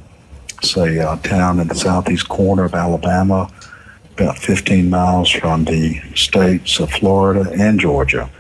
It's 0.58 0.76
a 0.76 1.06
uh, 1.06 1.16
town 1.16 1.60
in 1.60 1.68
the 1.68 1.74
southeast 1.74 2.28
corner 2.28 2.64
of 2.64 2.74
Alabama, 2.74 3.50
about 4.12 4.38
15 4.38 4.88
miles 4.88 5.28
from 5.28 5.64
the 5.64 6.00
states 6.14 6.78
of 6.78 6.90
Florida 6.90 7.50
and 7.58 7.78
Georgia. 7.78 8.30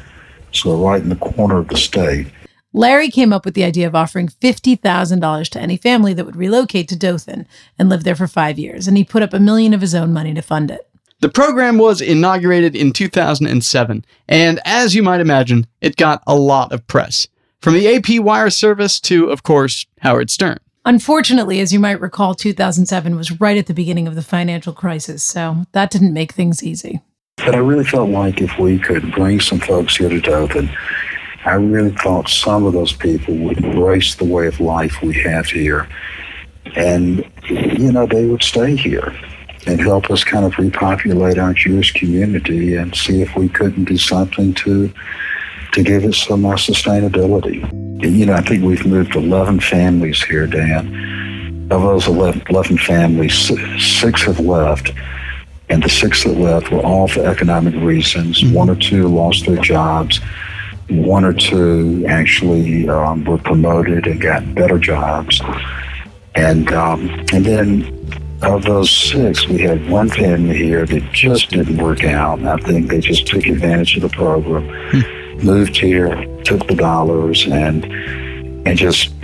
So 0.52 0.82
right 0.82 1.02
in 1.02 1.10
the 1.10 1.16
corner 1.16 1.58
of 1.58 1.68
the 1.68 1.76
state. 1.76 2.28
Larry 2.76 3.08
came 3.08 3.32
up 3.32 3.46
with 3.46 3.54
the 3.54 3.64
idea 3.64 3.86
of 3.86 3.94
offering 3.94 4.28
$50,000 4.28 5.48
to 5.48 5.58
any 5.58 5.78
family 5.78 6.12
that 6.12 6.26
would 6.26 6.36
relocate 6.36 6.88
to 6.88 6.96
Dothan 6.96 7.46
and 7.78 7.88
live 7.88 8.04
there 8.04 8.14
for 8.14 8.26
five 8.26 8.58
years, 8.58 8.86
and 8.86 8.98
he 8.98 9.02
put 9.02 9.22
up 9.22 9.32
a 9.32 9.40
million 9.40 9.72
of 9.72 9.80
his 9.80 9.94
own 9.94 10.12
money 10.12 10.34
to 10.34 10.42
fund 10.42 10.70
it. 10.70 10.86
The 11.20 11.30
program 11.30 11.78
was 11.78 12.02
inaugurated 12.02 12.76
in 12.76 12.92
2007, 12.92 14.04
and 14.28 14.60
as 14.66 14.94
you 14.94 15.02
might 15.02 15.22
imagine, 15.22 15.66
it 15.80 15.96
got 15.96 16.22
a 16.26 16.36
lot 16.36 16.70
of 16.70 16.86
press. 16.86 17.26
From 17.62 17.72
the 17.72 17.88
AP 17.88 18.20
wire 18.22 18.50
service 18.50 19.00
to, 19.00 19.30
of 19.30 19.42
course, 19.42 19.86
Howard 20.02 20.28
Stern. 20.28 20.58
Unfortunately, 20.84 21.60
as 21.60 21.72
you 21.72 21.80
might 21.80 21.98
recall, 21.98 22.34
2007 22.34 23.16
was 23.16 23.40
right 23.40 23.56
at 23.56 23.68
the 23.68 23.74
beginning 23.74 24.06
of 24.06 24.16
the 24.16 24.22
financial 24.22 24.74
crisis, 24.74 25.22
so 25.22 25.64
that 25.72 25.90
didn't 25.90 26.12
make 26.12 26.32
things 26.32 26.62
easy. 26.62 27.00
But 27.38 27.54
I 27.54 27.58
really 27.58 27.84
felt 27.84 28.10
like 28.10 28.42
if 28.42 28.58
we 28.58 28.78
could 28.78 29.12
bring 29.12 29.40
some 29.40 29.60
folks 29.60 29.96
here 29.96 30.10
to 30.10 30.20
Dothan, 30.20 30.68
I 31.46 31.54
really 31.54 31.92
thought 31.92 32.28
some 32.28 32.64
of 32.66 32.72
those 32.72 32.92
people 32.92 33.34
would 33.36 33.62
embrace 33.62 34.16
the 34.16 34.24
way 34.24 34.48
of 34.48 34.58
life 34.58 35.00
we 35.00 35.14
have 35.22 35.46
here. 35.46 35.88
And, 36.74 37.24
you 37.48 37.92
know, 37.92 38.04
they 38.04 38.26
would 38.26 38.42
stay 38.42 38.74
here 38.74 39.16
and 39.64 39.80
help 39.80 40.10
us 40.10 40.24
kind 40.24 40.44
of 40.44 40.58
repopulate 40.58 41.38
our 41.38 41.54
Jewish 41.54 41.92
community 41.92 42.74
and 42.74 42.94
see 42.96 43.22
if 43.22 43.36
we 43.36 43.48
couldn't 43.48 43.84
do 43.84 43.96
something 43.96 44.54
to 44.54 44.92
to 45.72 45.82
give 45.82 46.04
it 46.04 46.14
some 46.14 46.42
more 46.42 46.54
sustainability. 46.54 47.62
And, 48.02 48.16
you 48.16 48.26
know, 48.26 48.32
I 48.32 48.40
think 48.40 48.64
we've 48.64 48.86
moved 48.86 49.14
11 49.14 49.60
families 49.60 50.22
here, 50.24 50.46
Dan. 50.46 51.68
Of 51.70 51.82
those 51.82 52.06
11, 52.06 52.44
11 52.48 52.78
families, 52.78 53.34
six 53.78 54.22
have 54.22 54.40
left. 54.40 54.92
And 55.68 55.82
the 55.82 55.88
six 55.88 56.24
that 56.24 56.32
left 56.38 56.70
were 56.70 56.80
all 56.80 57.08
for 57.08 57.26
economic 57.26 57.74
reasons. 57.74 58.42
Mm-hmm. 58.42 58.54
One 58.54 58.70
or 58.70 58.76
two 58.76 59.06
lost 59.06 59.46
their 59.46 59.56
jobs. 59.56 60.20
One 60.88 61.24
or 61.24 61.32
two 61.32 62.04
actually 62.08 62.88
um, 62.88 63.24
were 63.24 63.38
promoted 63.38 64.06
and 64.06 64.20
got 64.20 64.54
better 64.54 64.78
jobs. 64.78 65.40
And 66.34 66.72
um, 66.72 67.08
and 67.32 67.44
then 67.44 67.92
of 68.42 68.64
those 68.64 68.90
six, 68.90 69.48
we 69.48 69.58
had 69.58 69.88
one 69.90 70.08
family 70.08 70.56
here 70.56 70.86
that 70.86 71.12
just 71.12 71.50
didn't 71.50 71.78
work 71.78 72.04
out. 72.04 72.42
I 72.44 72.56
think 72.58 72.88
they 72.90 73.00
just 73.00 73.26
took 73.26 73.46
advantage 73.46 73.96
of 73.96 74.02
the 74.02 74.08
program, 74.10 74.66
moved 75.42 75.76
here, 75.76 76.14
took 76.44 76.66
the 76.68 76.74
dollars, 76.76 77.46
and 77.46 77.84
and 78.66 78.78
just 78.78 79.18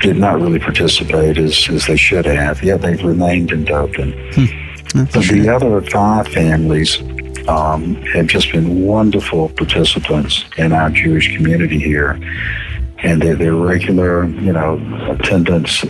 did 0.00 0.16
not 0.16 0.40
really 0.40 0.58
participate 0.58 1.38
as, 1.38 1.68
as 1.70 1.86
they 1.86 1.96
should 1.96 2.26
have. 2.26 2.62
Yet 2.62 2.82
they've 2.82 3.02
remained 3.02 3.50
in 3.50 3.64
Dothan. 3.64 4.12
But 4.94 5.24
the 5.24 5.48
other 5.48 5.80
five 5.82 6.28
families 6.28 6.98
um, 7.48 7.96
have 8.12 8.26
just 8.26 8.52
been 8.52 8.82
wonderful 8.84 9.48
participants 9.50 10.44
in 10.56 10.72
our 10.72 10.90
Jewish 10.90 11.34
community 11.34 11.78
here. 11.78 12.20
And 12.98 13.22
they're, 13.22 13.36
they're 13.36 13.54
regular, 13.54 14.24
you 14.24 14.52
know, 14.52 14.74
attendance 15.08 15.84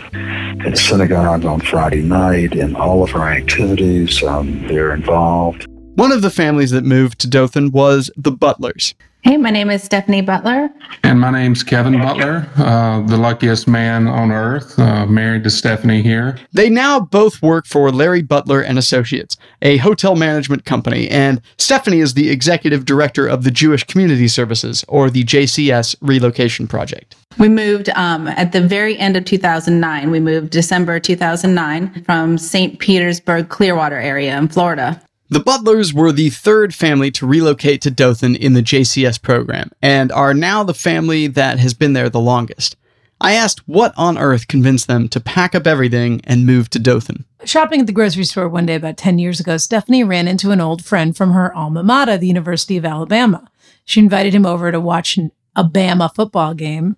at 0.64 0.76
synagogue 0.76 1.44
on 1.44 1.60
Friday 1.60 2.02
night 2.02 2.54
and 2.54 2.76
all 2.76 3.02
of 3.02 3.14
our 3.14 3.30
activities. 3.30 4.22
Um, 4.22 4.66
they're 4.68 4.94
involved. 4.94 5.66
One 5.94 6.12
of 6.12 6.22
the 6.22 6.30
families 6.30 6.70
that 6.70 6.84
moved 6.84 7.18
to 7.20 7.28
Dothan 7.28 7.72
was 7.72 8.10
the 8.16 8.30
Butlers. 8.30 8.94
Hey, 9.22 9.36
my 9.36 9.50
name 9.50 9.68
is 9.68 9.82
Stephanie 9.82 10.22
Butler. 10.22 10.70
And 11.02 11.20
my 11.20 11.30
name's 11.30 11.64
Kevin 11.64 11.98
Butler, 11.98 12.48
uh, 12.56 13.00
the 13.02 13.16
luckiest 13.16 13.66
man 13.66 14.06
on 14.06 14.30
earth, 14.30 14.78
uh, 14.78 15.06
married 15.06 15.42
to 15.44 15.50
Stephanie 15.50 16.02
here. 16.02 16.38
They 16.52 16.70
now 16.70 17.00
both 17.00 17.42
work 17.42 17.66
for 17.66 17.90
Larry 17.90 18.22
Butler 18.22 18.60
and 18.60 18.78
Associates, 18.78 19.36
a 19.60 19.78
hotel 19.78 20.14
management 20.14 20.64
company, 20.64 21.10
and 21.10 21.42
Stephanie 21.58 21.98
is 21.98 22.14
the 22.14 22.30
executive 22.30 22.84
director 22.84 23.26
of 23.26 23.42
the 23.42 23.50
Jewish 23.50 23.82
Community 23.84 24.28
Services, 24.28 24.84
or 24.86 25.10
the 25.10 25.24
JCS 25.24 25.96
Relocation 26.00 26.68
Project. 26.68 27.16
We 27.38 27.48
moved 27.48 27.88
um, 27.90 28.28
at 28.28 28.52
the 28.52 28.60
very 28.60 28.96
end 28.98 29.16
of 29.16 29.24
2009. 29.24 30.10
We 30.10 30.20
moved 30.20 30.50
December 30.50 31.00
2009 31.00 32.04
from 32.04 32.38
St. 32.38 32.78
Petersburg, 32.78 33.48
Clearwater 33.48 33.98
area 33.98 34.38
in 34.38 34.48
Florida. 34.48 35.02
The 35.30 35.40
Butlers 35.40 35.92
were 35.92 36.10
the 36.10 36.30
third 36.30 36.74
family 36.74 37.10
to 37.10 37.26
relocate 37.26 37.82
to 37.82 37.90
Dothan 37.90 38.34
in 38.34 38.54
the 38.54 38.62
JCS 38.62 39.20
program, 39.20 39.70
and 39.82 40.10
are 40.10 40.32
now 40.32 40.64
the 40.64 40.72
family 40.72 41.26
that 41.26 41.58
has 41.58 41.74
been 41.74 41.92
there 41.92 42.08
the 42.08 42.18
longest. 42.18 42.76
I 43.20 43.34
asked 43.34 43.68
what 43.68 43.92
on 43.98 44.16
earth 44.16 44.48
convinced 44.48 44.86
them 44.86 45.06
to 45.10 45.20
pack 45.20 45.54
up 45.54 45.66
everything 45.66 46.22
and 46.24 46.46
move 46.46 46.70
to 46.70 46.78
Dothan. 46.78 47.26
Shopping 47.44 47.80
at 47.80 47.86
the 47.86 47.92
grocery 47.92 48.24
store 48.24 48.48
one 48.48 48.64
day 48.64 48.76
about 48.76 48.96
10 48.96 49.18
years 49.18 49.38
ago, 49.38 49.58
Stephanie 49.58 50.02
ran 50.02 50.28
into 50.28 50.50
an 50.50 50.62
old 50.62 50.82
friend 50.82 51.14
from 51.14 51.32
her 51.32 51.54
alma 51.54 51.82
mater, 51.82 52.16
the 52.16 52.26
University 52.26 52.78
of 52.78 52.86
Alabama. 52.86 53.50
She 53.84 54.00
invited 54.00 54.34
him 54.34 54.46
over 54.46 54.72
to 54.72 54.80
watch 54.80 55.18
an 55.18 55.30
Alabama 55.54 56.10
football 56.14 56.54
game. 56.54 56.96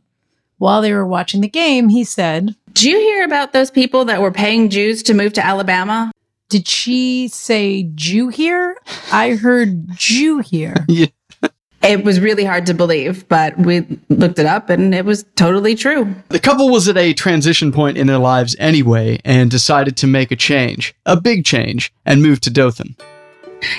While 0.59 0.83
they 0.83 0.93
were 0.93 1.07
watching 1.07 1.41
the 1.41 1.49
game, 1.49 1.89
he 1.89 2.05
said, 2.05 2.55
Do 2.75 2.89
you 2.89 2.99
hear 2.99 3.25
about 3.25 3.53
those 3.53 3.73
people 3.73 4.05
that 4.05 4.23
were 4.23 4.31
paying 4.31 4.69
Jews 4.69 5.03
to 5.05 5.15
move 5.15 5.33
to 5.33 5.45
Alabama? 5.45 6.13
Did 6.51 6.69
she 6.69 7.29
say 7.29 7.85
Jew 7.95 8.29
here? 8.29 8.77
I 9.13 9.37
heard 9.37 9.89
Jew 9.97 10.39
here. 10.41 10.75
It 11.83 12.05
was 12.05 12.21
really 12.21 12.45
hard 12.45 12.67
to 12.67 12.75
believe, 12.75 13.27
but 13.29 13.59
we 13.59 13.87
looked 14.11 14.39
it 14.39 14.45
up 14.45 14.69
and 14.69 14.95
it 14.95 15.07
was 15.07 15.25
totally 15.35 15.75
true. 15.75 16.15
The 16.29 16.39
couple 16.39 16.69
was 16.69 16.89
at 16.89 16.99
a 16.99 17.15
transition 17.15 17.73
point 17.73 17.97
in 17.97 18.07
their 18.07 18.19
lives 18.19 18.55
anyway 18.59 19.19
and 19.25 19.51
decided 19.51 19.97
to 19.97 20.07
make 20.07 20.31
a 20.31 20.37
change, 20.37 20.95
a 21.07 21.19
big 21.19 21.47
change, 21.47 21.91
and 22.05 22.23
move 22.23 22.43
to 22.43 22.51
Dothan. 22.51 22.97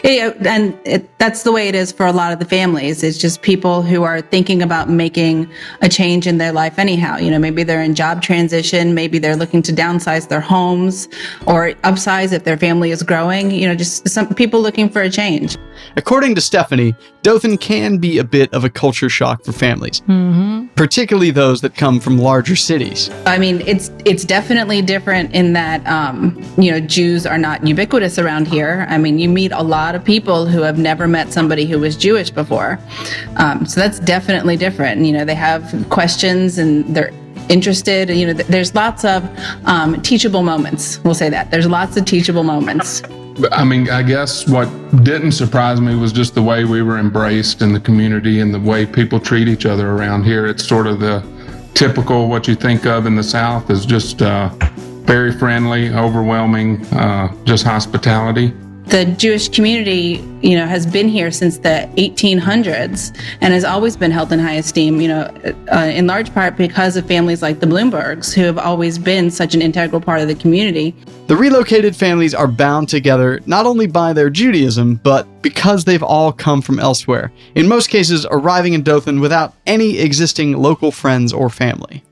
Yeah, 0.03 0.33
and 0.45 0.77
it, 0.85 1.17
that's 1.17 1.43
the 1.43 1.51
way 1.51 1.67
it 1.67 1.75
is 1.75 1.91
for 1.91 2.05
a 2.05 2.11
lot 2.11 2.31
of 2.31 2.39
the 2.39 2.45
families. 2.45 3.03
It's 3.03 3.17
just 3.17 3.41
people 3.41 3.81
who 3.81 4.03
are 4.03 4.21
thinking 4.21 4.61
about 4.61 4.89
making 4.89 5.49
a 5.81 5.89
change 5.89 6.27
in 6.27 6.37
their 6.37 6.51
life 6.51 6.79
anyhow. 6.79 7.17
You 7.17 7.31
know, 7.31 7.39
maybe 7.39 7.63
they're 7.63 7.81
in 7.81 7.95
job 7.95 8.21
transition, 8.21 8.93
maybe 8.93 9.19
they're 9.19 9.35
looking 9.35 9.61
to 9.63 9.71
downsize 9.71 10.27
their 10.27 10.41
homes 10.41 11.07
or 11.47 11.71
upsize 11.83 12.33
if 12.33 12.43
their 12.43 12.57
family 12.57 12.91
is 12.91 13.03
growing. 13.03 13.51
You 13.51 13.67
know, 13.67 13.75
just 13.75 14.07
some 14.09 14.33
people 14.33 14.61
looking 14.61 14.89
for 14.89 15.01
a 15.01 15.09
change. 15.09 15.57
According 15.95 16.35
to 16.35 16.41
Stephanie, 16.41 16.95
Dothan 17.23 17.57
can 17.57 17.97
be 17.97 18.17
a 18.17 18.23
bit 18.23 18.53
of 18.53 18.63
a 18.63 18.69
culture 18.69 19.09
shock 19.09 19.43
for 19.43 19.51
families, 19.51 20.01
particularly 20.75 21.31
those 21.31 21.61
that 21.61 21.75
come 21.75 21.99
from 21.99 22.17
larger 22.17 22.55
cities. 22.55 23.09
I 23.25 23.37
mean, 23.37 23.61
it's 23.61 23.91
it's 24.05 24.23
definitely 24.23 24.81
different 24.81 25.33
in 25.33 25.53
that 25.53 25.85
um, 25.87 26.41
you 26.57 26.71
know 26.71 26.79
Jews 26.79 27.25
are 27.25 27.37
not 27.37 27.65
ubiquitous 27.65 28.17
around 28.19 28.47
here. 28.47 28.85
I 28.89 28.97
mean, 28.97 29.19
you 29.19 29.29
meet 29.29 29.51
a 29.51 29.63
lot 29.77 29.95
of 29.95 30.03
people 30.03 30.45
who 30.45 30.61
have 30.61 30.77
never 30.77 31.07
met 31.07 31.31
somebody 31.31 31.65
who 31.65 31.79
was 31.79 31.95
Jewish 31.95 32.29
before, 32.29 32.79
um, 33.37 33.65
so 33.65 33.79
that's 33.79 33.99
definitely 33.99 34.57
different. 34.57 35.05
You 35.05 35.13
know, 35.13 35.25
they 35.25 35.35
have 35.35 35.63
questions 35.89 36.57
and 36.57 36.95
they're 36.95 37.13
interested. 37.49 38.09
You 38.09 38.27
know, 38.27 38.33
th- 38.33 38.47
there's 38.47 38.73
lots 38.75 39.03
of 39.05 39.21
um, 39.65 40.01
teachable 40.01 40.43
moments. 40.43 40.99
We'll 41.03 41.21
say 41.23 41.29
that 41.29 41.51
there's 41.51 41.67
lots 41.67 41.97
of 41.97 42.05
teachable 42.05 42.43
moments. 42.43 43.01
I 43.51 43.63
mean, 43.63 43.89
I 43.89 44.03
guess 44.03 44.47
what 44.47 44.67
didn't 45.03 45.31
surprise 45.31 45.79
me 45.79 45.95
was 45.95 46.11
just 46.11 46.35
the 46.35 46.43
way 46.43 46.65
we 46.65 46.81
were 46.81 46.99
embraced 46.99 47.61
in 47.61 47.73
the 47.73 47.79
community 47.79 48.41
and 48.41 48.53
the 48.53 48.59
way 48.59 48.85
people 48.85 49.19
treat 49.19 49.47
each 49.47 49.65
other 49.65 49.91
around 49.91 50.23
here. 50.23 50.45
It's 50.45 50.67
sort 50.67 50.85
of 50.85 50.99
the 50.99 51.23
typical 51.73 52.27
what 52.27 52.47
you 52.47 52.55
think 52.55 52.85
of 52.85 53.05
in 53.05 53.15
the 53.15 53.23
South 53.23 53.69
is 53.69 53.85
just 53.85 54.21
uh, 54.21 54.49
very 55.05 55.31
friendly, 55.31 55.89
overwhelming, 55.89 56.85
uh, 56.87 57.33
just 57.45 57.63
hospitality. 57.63 58.53
The 58.87 59.05
Jewish 59.05 59.47
community, 59.47 60.21
you 60.41 60.55
know, 60.57 60.65
has 60.65 60.85
been 60.85 61.07
here 61.07 61.31
since 61.31 61.59
the 61.59 61.89
1800s 61.95 63.17
and 63.39 63.53
has 63.53 63.63
always 63.63 63.95
been 63.95 64.11
held 64.11 64.33
in 64.33 64.39
high 64.39 64.55
esteem, 64.55 64.99
you 64.99 65.07
know, 65.07 65.31
uh, 65.71 65.77
in 65.85 66.07
large 66.07 66.33
part 66.33 66.57
because 66.57 66.97
of 66.97 67.05
families 67.05 67.41
like 67.41 67.59
the 67.59 67.67
Blumbergs, 67.67 68.33
who 68.33 68.41
have 68.41 68.57
always 68.57 68.97
been 68.97 69.31
such 69.31 69.55
an 69.55 69.61
integral 69.61 70.01
part 70.01 70.19
of 70.19 70.27
the 70.27 70.35
community. 70.35 70.95
The 71.27 71.37
relocated 71.37 71.95
families 71.95 72.33
are 72.33 72.47
bound 72.47 72.89
together 72.89 73.39
not 73.45 73.65
only 73.65 73.87
by 73.87 74.11
their 74.11 74.29
Judaism, 74.29 74.95
but 74.95 75.25
because 75.41 75.85
they've 75.85 76.03
all 76.03 76.33
come 76.33 76.61
from 76.61 76.79
elsewhere, 76.79 77.31
in 77.55 77.69
most 77.69 77.87
cases 77.87 78.25
arriving 78.29 78.73
in 78.73 78.83
Dothan 78.83 79.21
without 79.21 79.53
any 79.65 79.99
existing 79.99 80.57
local 80.57 80.91
friends 80.91 81.31
or 81.31 81.49
family. 81.49 82.03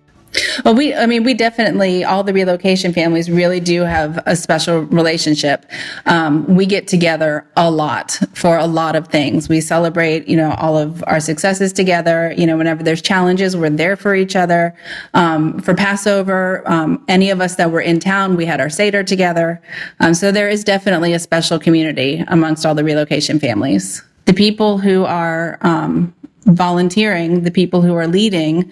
Well, 0.63 0.75
we, 0.75 0.93
I 0.93 1.05
mean, 1.05 1.23
we 1.23 1.33
definitely, 1.33 2.03
all 2.03 2.23
the 2.23 2.33
relocation 2.33 2.93
families 2.93 3.31
really 3.31 3.59
do 3.59 3.81
have 3.81 4.21
a 4.25 4.35
special 4.35 4.81
relationship. 4.81 5.65
Um, 6.05 6.45
we 6.55 6.65
get 6.65 6.87
together 6.87 7.45
a 7.55 7.71
lot 7.71 8.19
for 8.33 8.57
a 8.57 8.67
lot 8.67 8.95
of 8.95 9.07
things. 9.07 9.49
We 9.49 9.61
celebrate, 9.61 10.27
you 10.27 10.37
know, 10.37 10.51
all 10.59 10.77
of 10.77 11.03
our 11.07 11.19
successes 11.19 11.73
together. 11.73 12.33
You 12.37 12.45
know, 12.45 12.57
whenever 12.57 12.83
there's 12.83 13.01
challenges, 13.01 13.57
we're 13.57 13.69
there 13.69 13.95
for 13.95 14.15
each 14.15 14.35
other. 14.35 14.75
Um, 15.13 15.59
for 15.59 15.73
Passover, 15.73 16.63
um, 16.69 17.03
any 17.07 17.29
of 17.31 17.41
us 17.41 17.55
that 17.55 17.71
were 17.71 17.81
in 17.81 17.99
town, 17.99 18.35
we 18.35 18.45
had 18.45 18.61
our 18.61 18.69
Seder 18.69 19.03
together. 19.03 19.61
Um, 19.99 20.13
so 20.13 20.31
there 20.31 20.49
is 20.49 20.63
definitely 20.63 21.13
a 21.13 21.19
special 21.19 21.59
community 21.59 22.23
amongst 22.27 22.65
all 22.65 22.75
the 22.75 22.83
relocation 22.83 23.39
families. 23.39 24.03
The 24.25 24.33
people 24.33 24.77
who 24.77 25.05
are 25.05 25.57
um, 25.61 26.13
volunteering, 26.45 27.43
the 27.43 27.51
people 27.51 27.81
who 27.81 27.95
are 27.95 28.07
leading, 28.07 28.71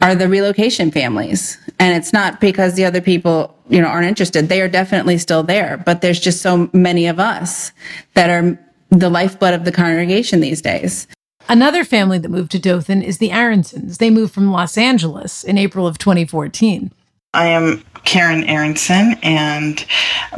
are 0.00 0.14
the 0.14 0.28
relocation 0.28 0.90
families. 0.90 1.58
And 1.78 1.96
it's 1.96 2.12
not 2.12 2.40
because 2.40 2.74
the 2.74 2.84
other 2.84 3.00
people, 3.00 3.56
you 3.68 3.80
know, 3.80 3.88
aren't 3.88 4.06
interested. 4.06 4.48
They 4.48 4.60
are 4.60 4.68
definitely 4.68 5.18
still 5.18 5.42
there, 5.42 5.82
but 5.84 6.00
there's 6.00 6.20
just 6.20 6.42
so 6.42 6.70
many 6.72 7.06
of 7.06 7.18
us 7.20 7.72
that 8.14 8.30
are 8.30 8.58
the 8.90 9.10
lifeblood 9.10 9.54
of 9.54 9.64
the 9.64 9.72
congregation 9.72 10.40
these 10.40 10.62
days. 10.62 11.06
Another 11.48 11.84
family 11.84 12.18
that 12.18 12.28
moved 12.28 12.52
to 12.52 12.58
Dothan 12.58 13.02
is 13.02 13.18
the 13.18 13.30
Aronsons. 13.30 13.98
They 13.98 14.10
moved 14.10 14.32
from 14.32 14.52
Los 14.52 14.78
Angeles 14.78 15.42
in 15.42 15.58
April 15.58 15.86
of 15.86 15.98
2014. 15.98 16.92
I 17.32 17.46
am 17.46 17.84
Karen 18.04 18.44
Aronson, 18.44 19.14
and 19.22 19.84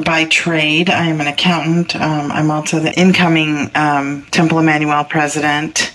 by 0.04 0.26
trade, 0.26 0.90
I 0.90 1.06
am 1.06 1.22
an 1.22 1.26
accountant. 1.26 1.96
Um, 1.96 2.30
I'm 2.30 2.50
also 2.50 2.80
the 2.80 2.92
incoming 2.98 3.70
um, 3.74 4.26
Temple 4.30 4.58
Emanu-El 4.58 5.04
president, 5.06 5.94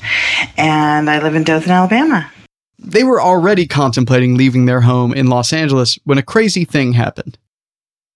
and 0.58 1.08
I 1.08 1.22
live 1.22 1.36
in 1.36 1.44
Dothan, 1.44 1.72
Alabama. 1.72 2.32
They 2.80 3.04
were 3.04 3.22
already 3.22 3.66
contemplating 3.68 4.36
leaving 4.36 4.66
their 4.66 4.82
home 4.82 5.14
in 5.14 5.28
Los 5.28 5.52
Angeles 5.52 5.98
when 6.04 6.18
a 6.18 6.24
crazy 6.24 6.64
thing 6.66 6.94
happened. 6.94 7.38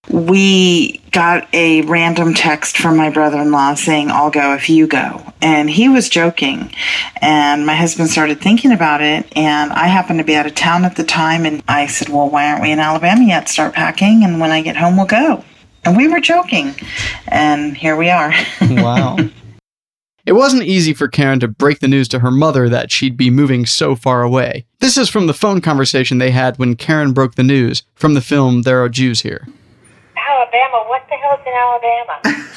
We 0.10 1.00
got 1.12 1.48
a 1.54 1.84
random 1.84 2.34
text 2.34 2.78
from 2.78 2.98
my 2.98 3.12
brother 3.12 3.38
in 3.40 3.52
law 3.52 3.76
saying, 3.76 4.10
I'll 4.10 4.32
go 4.32 4.56
if 4.56 4.68
you 4.68 4.88
go. 4.88 5.22
And 5.42 5.70
he 5.70 5.90
was 5.90 6.10
joking. 6.10 6.74
And 7.22 7.68
my 7.68 7.76
husband 7.76 8.10
started 8.10 8.42
thinking 8.42 8.72
about 8.72 9.02
it. 9.02 9.32
And 9.36 9.72
I 9.72 9.88
happened 9.88 10.18
to 10.18 10.26
be 10.26 10.36
out 10.36 10.48
of 10.48 10.56
town 10.56 10.86
at 10.86 10.96
the 10.96 11.04
time. 11.04 11.46
And 11.46 11.64
I 11.68 11.86
said, 11.86 12.10
Well, 12.10 12.30
why 12.30 12.50
aren't 12.50 12.64
we 12.64 12.72
in 12.72 12.80
Alabama 12.80 13.24
yet? 13.24 13.48
Start 13.48 13.74
packing. 13.74 14.24
And 14.24 14.40
when 14.40 14.52
I 14.52 14.64
get 14.64 14.76
home, 14.76 14.98
we'll 14.98 15.06
go. 15.06 15.44
And 15.86 15.96
we 15.96 16.08
were 16.08 16.20
joking. 16.20 16.74
And 17.28 17.78
here 17.78 17.96
we 17.96 18.10
are. 18.10 18.34
Wow. 18.62 19.18
It 20.26 20.34
wasn't 20.34 20.64
easy 20.64 20.94
for 20.94 21.08
Karen 21.08 21.40
to 21.40 21.48
break 21.48 21.80
the 21.80 21.88
news 21.88 22.08
to 22.10 22.20
her 22.20 22.32
mother 22.32 22.70
that 22.70 22.92
she'd 22.92 23.18
be 23.18 23.30
moving 23.30 23.66
so 23.66 23.96
far 23.96 24.22
away. 24.22 24.66
This 24.80 24.98
is 24.98 25.10
from 25.10 25.26
the 25.28 25.34
phone 25.34 25.62
conversation 25.62 26.18
they 26.20 26.32
had 26.32 26.58
when 26.60 26.76
Karen 26.76 27.14
broke 27.14 27.36
the 27.36 27.44
news 27.44 27.84
from 27.96 28.14
the 28.14 28.22
film 28.22 28.62
There 28.62 28.82
Are 28.84 28.90
Jews 28.90 29.22
Here. 29.22 29.48
Alabama. 30.18 30.84
What 30.88 31.06
the 31.10 31.16
hell 31.16 31.40
is 31.40 31.46
in 31.46 31.54
Alabama? 31.54 32.22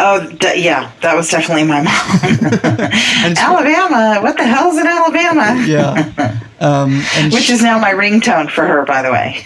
Oh, 0.00 0.30
d- 0.30 0.62
yeah, 0.62 0.92
that 1.00 1.16
was 1.16 1.28
definitely 1.28 1.64
my 1.64 1.82
mom. 1.82 1.88
Alabama, 3.36 4.20
what 4.22 4.36
the 4.36 4.44
hell's 4.44 4.78
in 4.78 4.86
Alabama? 4.86 5.60
Yeah. 5.66 6.12
Um, 6.60 7.02
and 7.16 7.32
Which 7.32 7.50
is 7.50 7.64
now 7.64 7.80
my 7.80 7.90
ringtone 7.94 8.48
for 8.48 8.64
her, 8.64 8.84
by 8.84 9.02
the 9.02 9.10
way. 9.10 9.44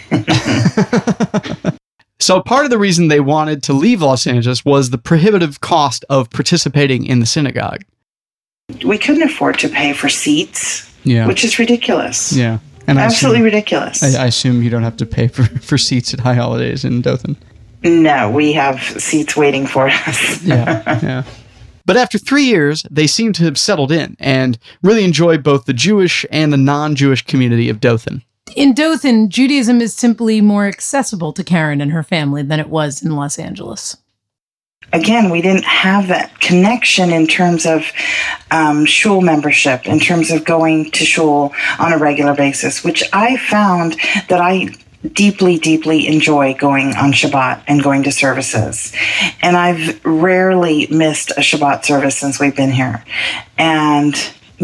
So 2.19 2.41
part 2.41 2.63
of 2.65 2.71
the 2.71 2.77
reason 2.77 3.07
they 3.07 3.19
wanted 3.19 3.63
to 3.63 3.73
leave 3.73 4.01
Los 4.01 4.25
Angeles 4.27 4.63
was 4.63 4.89
the 4.89 4.97
prohibitive 4.97 5.59
cost 5.61 6.05
of 6.09 6.29
participating 6.29 7.05
in 7.05 7.19
the 7.19 7.25
synagogue. 7.25 7.83
We 8.85 8.97
couldn't 8.97 9.23
afford 9.23 9.59
to 9.59 9.69
pay 9.69 9.93
for 9.93 10.07
seats, 10.09 10.89
Yeah. 11.03 11.27
which 11.27 11.43
is 11.43 11.59
ridiculous. 11.59 12.31
yeah. 12.33 12.59
And 12.87 12.99
I 12.99 13.03
Absolutely 13.03 13.39
assume, 13.39 13.45
ridiculous. 13.45 14.03
I, 14.15 14.23
I 14.23 14.25
assume 14.27 14.61
you 14.61 14.69
don't 14.69 14.83
have 14.83 14.97
to 14.97 15.05
pay 15.05 15.27
for, 15.27 15.43
for 15.61 15.77
seats 15.77 16.13
at 16.13 16.19
high 16.21 16.33
holidays 16.33 16.83
in 16.85 17.01
Dothan. 17.01 17.35
no, 17.83 18.29
we 18.29 18.53
have 18.53 18.79
seats 19.01 19.35
waiting 19.35 19.65
for 19.67 19.87
us. 19.89 20.41
Yeah. 20.45 20.99
yeah. 21.03 21.23
But 21.85 21.97
after 21.97 22.17
three 22.17 22.43
years, 22.45 22.85
they 22.89 23.07
seem 23.07 23.33
to 23.33 23.43
have 23.43 23.57
settled 23.57 23.91
in 23.91 24.15
and 24.19 24.57
really 24.81 25.03
enjoy 25.03 25.37
both 25.37 25.65
the 25.65 25.73
Jewish 25.73 26.25
and 26.31 26.53
the 26.53 26.57
non 26.57 26.95
Jewish 26.95 27.25
community 27.25 27.67
of 27.69 27.81
Dothan. 27.81 28.23
In 28.55 28.73
Dothan, 28.73 29.29
Judaism 29.29 29.81
is 29.81 29.93
simply 29.93 30.41
more 30.41 30.67
accessible 30.67 31.33
to 31.33 31.43
Karen 31.43 31.81
and 31.81 31.91
her 31.91 32.03
family 32.03 32.43
than 32.43 32.59
it 32.59 32.69
was 32.69 33.01
in 33.01 33.15
Los 33.15 33.39
Angeles. 33.39 33.97
Again, 34.91 35.31
we 35.31 35.41
didn't 35.41 35.65
have 35.65 36.07
that 36.09 36.39
connection 36.39 37.11
in 37.11 37.25
terms 37.25 37.65
of 37.65 37.91
um, 38.51 38.85
shul 38.85 39.21
membership, 39.21 39.87
in 39.87 39.99
terms 39.99 40.29
of 40.29 40.45
going 40.45 40.91
to 40.91 41.05
shul 41.05 41.51
on 41.79 41.93
a 41.93 41.97
regular 41.97 42.35
basis, 42.35 42.83
which 42.83 43.03
I 43.11 43.37
found 43.37 43.93
that 44.29 44.39
I 44.39 44.75
deeply, 45.13 45.57
deeply 45.57 46.07
enjoy 46.07 46.53
going 46.53 46.95
on 46.95 47.11
Shabbat 47.11 47.63
and 47.67 47.81
going 47.81 48.03
to 48.03 48.11
services. 48.11 48.93
And 49.41 49.57
I've 49.57 50.03
rarely 50.05 50.87
missed 50.87 51.31
a 51.31 51.41
Shabbat 51.41 51.85
service 51.85 52.17
since 52.17 52.39
we've 52.39 52.55
been 52.55 52.71
here. 52.71 53.03
And 53.57 54.15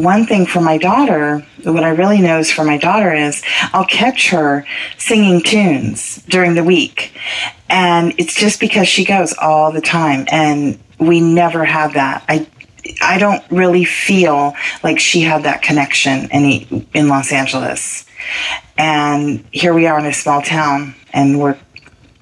one 0.03 0.25
thing 0.25 0.45
for 0.45 0.61
my 0.61 0.77
daughter, 0.77 1.45
what 1.63 1.83
I 1.83 1.89
really 1.89 2.21
know 2.21 2.39
is 2.39 2.51
for 2.51 2.63
my 2.63 2.77
daughter 2.77 3.13
is 3.13 3.43
I'll 3.73 3.85
catch 3.85 4.29
her 4.29 4.65
singing 4.97 5.41
tunes 5.41 6.23
during 6.27 6.55
the 6.55 6.63
week. 6.63 7.13
And 7.69 8.13
it's 8.17 8.35
just 8.35 8.59
because 8.59 8.87
she 8.87 9.05
goes 9.05 9.33
all 9.37 9.71
the 9.71 9.81
time. 9.81 10.25
And 10.31 10.79
we 10.99 11.21
never 11.21 11.65
have 11.65 11.93
that. 11.93 12.23
I 12.27 12.47
I 13.01 13.19
don't 13.19 13.43
really 13.51 13.83
feel 13.83 14.55
like 14.83 14.99
she 14.99 15.21
had 15.21 15.43
that 15.43 15.61
connection 15.61 16.29
in 16.31 16.87
in 16.93 17.07
Los 17.07 17.31
Angeles. 17.31 18.05
And 18.77 19.45
here 19.51 19.73
we 19.73 19.85
are 19.87 19.99
in 19.99 20.05
a 20.05 20.13
small 20.13 20.41
town 20.41 20.95
and 21.13 21.39
we're 21.39 21.57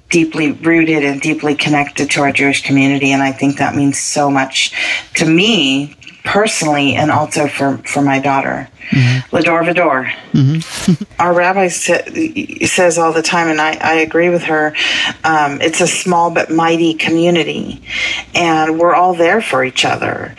deeply 0.10 0.54
rooted 0.54 1.04
and 1.04 1.22
deeply 1.22 1.56
connected 1.56 2.10
to 2.12 2.22
our 2.22 2.32
Jewish 2.32 2.64
community. 2.64 3.12
And 3.12 3.22
I 3.22 3.32
think 3.32 3.58
that 3.58 3.76
means 3.76 4.00
so 4.00 4.30
much 4.30 4.74
to 5.16 5.26
me 5.26 5.96
personally 6.28 6.96
and 6.96 7.10
also 7.10 7.48
for, 7.48 7.78
for 7.80 8.02
my 8.02 8.20
daughter. 8.20 8.68
Lador 9.32 9.64
Vador. 9.66 10.12
Our 11.20 11.34
rabbi 11.34 11.68
sa- 11.70 12.06
says 12.68 12.98
all 12.98 13.12
the 13.14 13.22
time, 13.22 13.48
and 13.48 13.60
I, 13.60 13.78
I 13.82 13.94
agree 13.96 14.30
with 14.30 14.44
her, 14.44 14.76
um, 15.24 15.60
it's 15.62 15.82
a 15.82 15.88
small 15.88 16.30
but 16.32 16.50
mighty 16.52 16.94
community. 16.94 17.82
And 18.36 18.78
we're 18.80 18.94
all 18.94 19.14
there 19.14 19.42
for 19.42 19.64
each 19.64 19.86
other. 19.86 20.36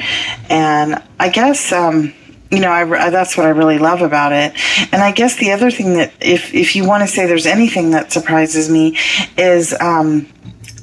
And 0.48 1.02
I 1.18 1.28
guess. 1.30 1.72
Um, 1.72 2.14
you 2.50 2.60
know, 2.60 2.70
I, 2.70 3.06
I- 3.06 3.10
that's 3.10 3.36
what 3.36 3.44
I 3.44 3.50
really 3.50 3.78
love 3.78 4.00
about 4.00 4.32
it. 4.32 4.54
And 4.92 5.02
I 5.02 5.12
guess 5.12 5.36
the 5.36 5.52
other 5.52 5.70
thing 5.70 5.94
that, 5.94 6.12
if 6.20 6.54
if 6.54 6.74
you 6.76 6.86
want 6.86 7.02
to 7.02 7.06
say 7.06 7.26
there's 7.26 7.44
anything 7.46 7.90
that 7.90 8.10
surprises 8.10 8.70
me, 8.70 8.96
is 9.36 9.74
um, 9.80 10.26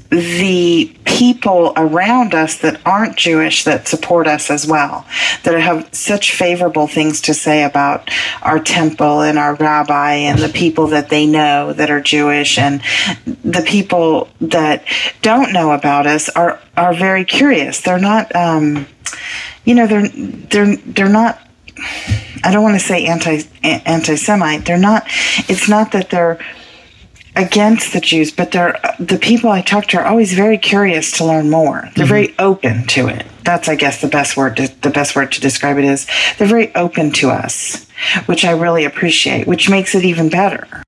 the 0.09 0.95
people 1.05 1.73
around 1.75 2.33
us 2.33 2.57
that 2.59 2.79
aren't 2.85 3.15
Jewish 3.15 3.63
that 3.63 3.87
support 3.87 4.27
us 4.27 4.49
as 4.49 4.67
well, 4.67 5.05
that 5.43 5.59
have 5.59 5.93
such 5.93 6.33
favorable 6.33 6.87
things 6.87 7.21
to 7.21 7.33
say 7.33 7.63
about 7.63 8.09
our 8.41 8.59
temple 8.59 9.21
and 9.21 9.37
our 9.37 9.55
rabbi 9.55 10.13
and 10.13 10.39
the 10.39 10.49
people 10.49 10.87
that 10.87 11.09
they 11.09 11.25
know 11.25 11.73
that 11.73 11.89
are 11.89 12.01
Jewish 12.01 12.57
and 12.57 12.81
the 13.25 13.63
people 13.65 14.29
that 14.41 14.83
don't 15.21 15.53
know 15.53 15.71
about 15.71 16.05
us 16.05 16.29
are 16.29 16.59
are 16.77 16.93
very 16.93 17.25
curious. 17.25 17.81
They're 17.81 17.99
not, 17.99 18.35
um, 18.35 18.87
you 19.63 19.73
know, 19.73 19.87
they're 19.87 20.07
they're 20.09 20.75
they're 20.75 21.09
not 21.09 21.39
I 22.43 22.51
don't 22.51 22.63
want 22.63 22.79
to 22.79 22.85
say 22.85 23.05
anti 23.05 23.41
anti 23.63 24.15
Semite. 24.15 24.65
They're 24.65 24.77
not. 24.77 25.03
It's 25.49 25.67
not 25.67 25.91
that 25.93 26.09
they're 26.09 26.39
against 27.35 27.93
the 27.93 27.99
Jews, 27.99 28.31
but 28.31 28.51
they're 28.51 28.79
the 28.99 29.17
people 29.17 29.49
I 29.49 29.61
talk 29.61 29.87
to 29.87 29.99
are 29.99 30.05
always 30.05 30.33
very 30.33 30.57
curious 30.57 31.11
to 31.13 31.25
learn 31.25 31.49
more. 31.49 31.89
They're 31.95 32.05
very 32.05 32.29
mm-hmm. 32.29 32.41
open 32.41 32.87
to 32.87 33.07
it. 33.07 33.25
That's, 33.43 33.67
I 33.67 33.75
guess, 33.75 34.01
the 34.01 34.07
best 34.07 34.35
word. 34.35 34.57
To, 34.57 34.67
the 34.81 34.89
best 34.89 35.15
word 35.15 35.31
to 35.33 35.41
describe 35.41 35.77
it 35.77 35.85
is 35.85 36.07
they're 36.37 36.47
very 36.47 36.73
open 36.75 37.11
to 37.13 37.29
us, 37.29 37.87
which 38.25 38.43
I 38.43 38.51
really 38.51 38.85
appreciate. 38.85 39.47
Which 39.47 39.69
makes 39.69 39.93
it 39.95 40.03
even 40.03 40.29
better. 40.29 40.83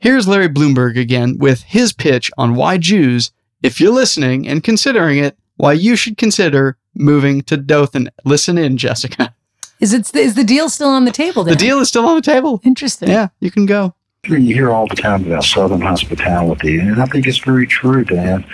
Here's 0.00 0.28
Larry 0.28 0.48
Blumberg 0.48 0.98
again 0.98 1.38
with 1.38 1.62
his 1.62 1.92
pitch 1.92 2.30
on 2.36 2.54
why 2.54 2.76
Jews, 2.76 3.30
if 3.62 3.80
you're 3.80 3.92
listening 3.92 4.46
and 4.46 4.62
considering 4.62 5.18
it, 5.18 5.38
why 5.56 5.72
you 5.72 5.96
should 5.96 6.18
consider 6.18 6.76
moving 6.94 7.42
to 7.42 7.56
Dothan. 7.56 8.10
Listen 8.24 8.58
in, 8.58 8.76
Jessica. 8.76 9.34
Is 9.80 9.92
it 9.92 10.14
is 10.14 10.34
the 10.34 10.44
deal 10.44 10.68
still 10.68 10.88
on 10.88 11.04
the 11.04 11.10
table? 11.10 11.44
The 11.44 11.56
deal 11.56 11.80
is 11.80 11.88
still 11.88 12.06
on 12.06 12.16
the 12.16 12.22
table. 12.22 12.60
Interesting. 12.64 13.08
Yeah, 13.08 13.28
you 13.40 13.50
can 13.50 13.66
go. 13.66 13.94
You 14.26 14.54
hear 14.54 14.70
all 14.70 14.86
the 14.86 14.96
time 14.96 15.26
about 15.26 15.44
Southern 15.44 15.82
hospitality, 15.82 16.78
and 16.78 17.00
I 17.00 17.06
think 17.06 17.26
it's 17.26 17.38
very 17.38 17.66
true, 17.66 18.04
Dan. 18.04 18.44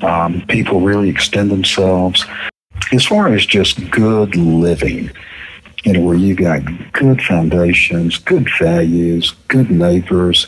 Um, 0.00 0.42
people 0.48 0.80
really 0.80 1.08
extend 1.08 1.50
themselves. 1.50 2.24
As 2.92 3.04
far 3.04 3.28
as 3.28 3.44
just 3.44 3.90
good 3.90 4.36
living, 4.36 5.10
you 5.84 5.92
know, 5.92 6.00
where 6.00 6.14
you've 6.14 6.38
got 6.38 6.62
good 6.92 7.20
foundations, 7.22 8.18
good 8.18 8.48
values, 8.58 9.34
good 9.48 9.70
neighbors, 9.70 10.46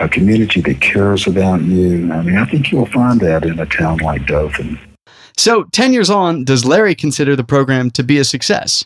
a 0.00 0.08
community 0.08 0.60
that 0.60 0.80
cares 0.80 1.26
about 1.26 1.62
you. 1.62 2.12
I 2.12 2.22
mean, 2.22 2.36
I 2.36 2.44
think 2.44 2.70
you'll 2.70 2.86
find 2.86 3.20
that 3.20 3.44
in 3.44 3.58
a 3.58 3.66
town 3.66 3.98
like 3.98 4.26
Dothan. 4.26 4.78
So, 5.36 5.64
10 5.64 5.92
years 5.92 6.10
on, 6.10 6.44
does 6.44 6.64
Larry 6.64 6.94
consider 6.94 7.34
the 7.34 7.44
program 7.44 7.90
to 7.92 8.02
be 8.02 8.18
a 8.18 8.24
success? 8.24 8.84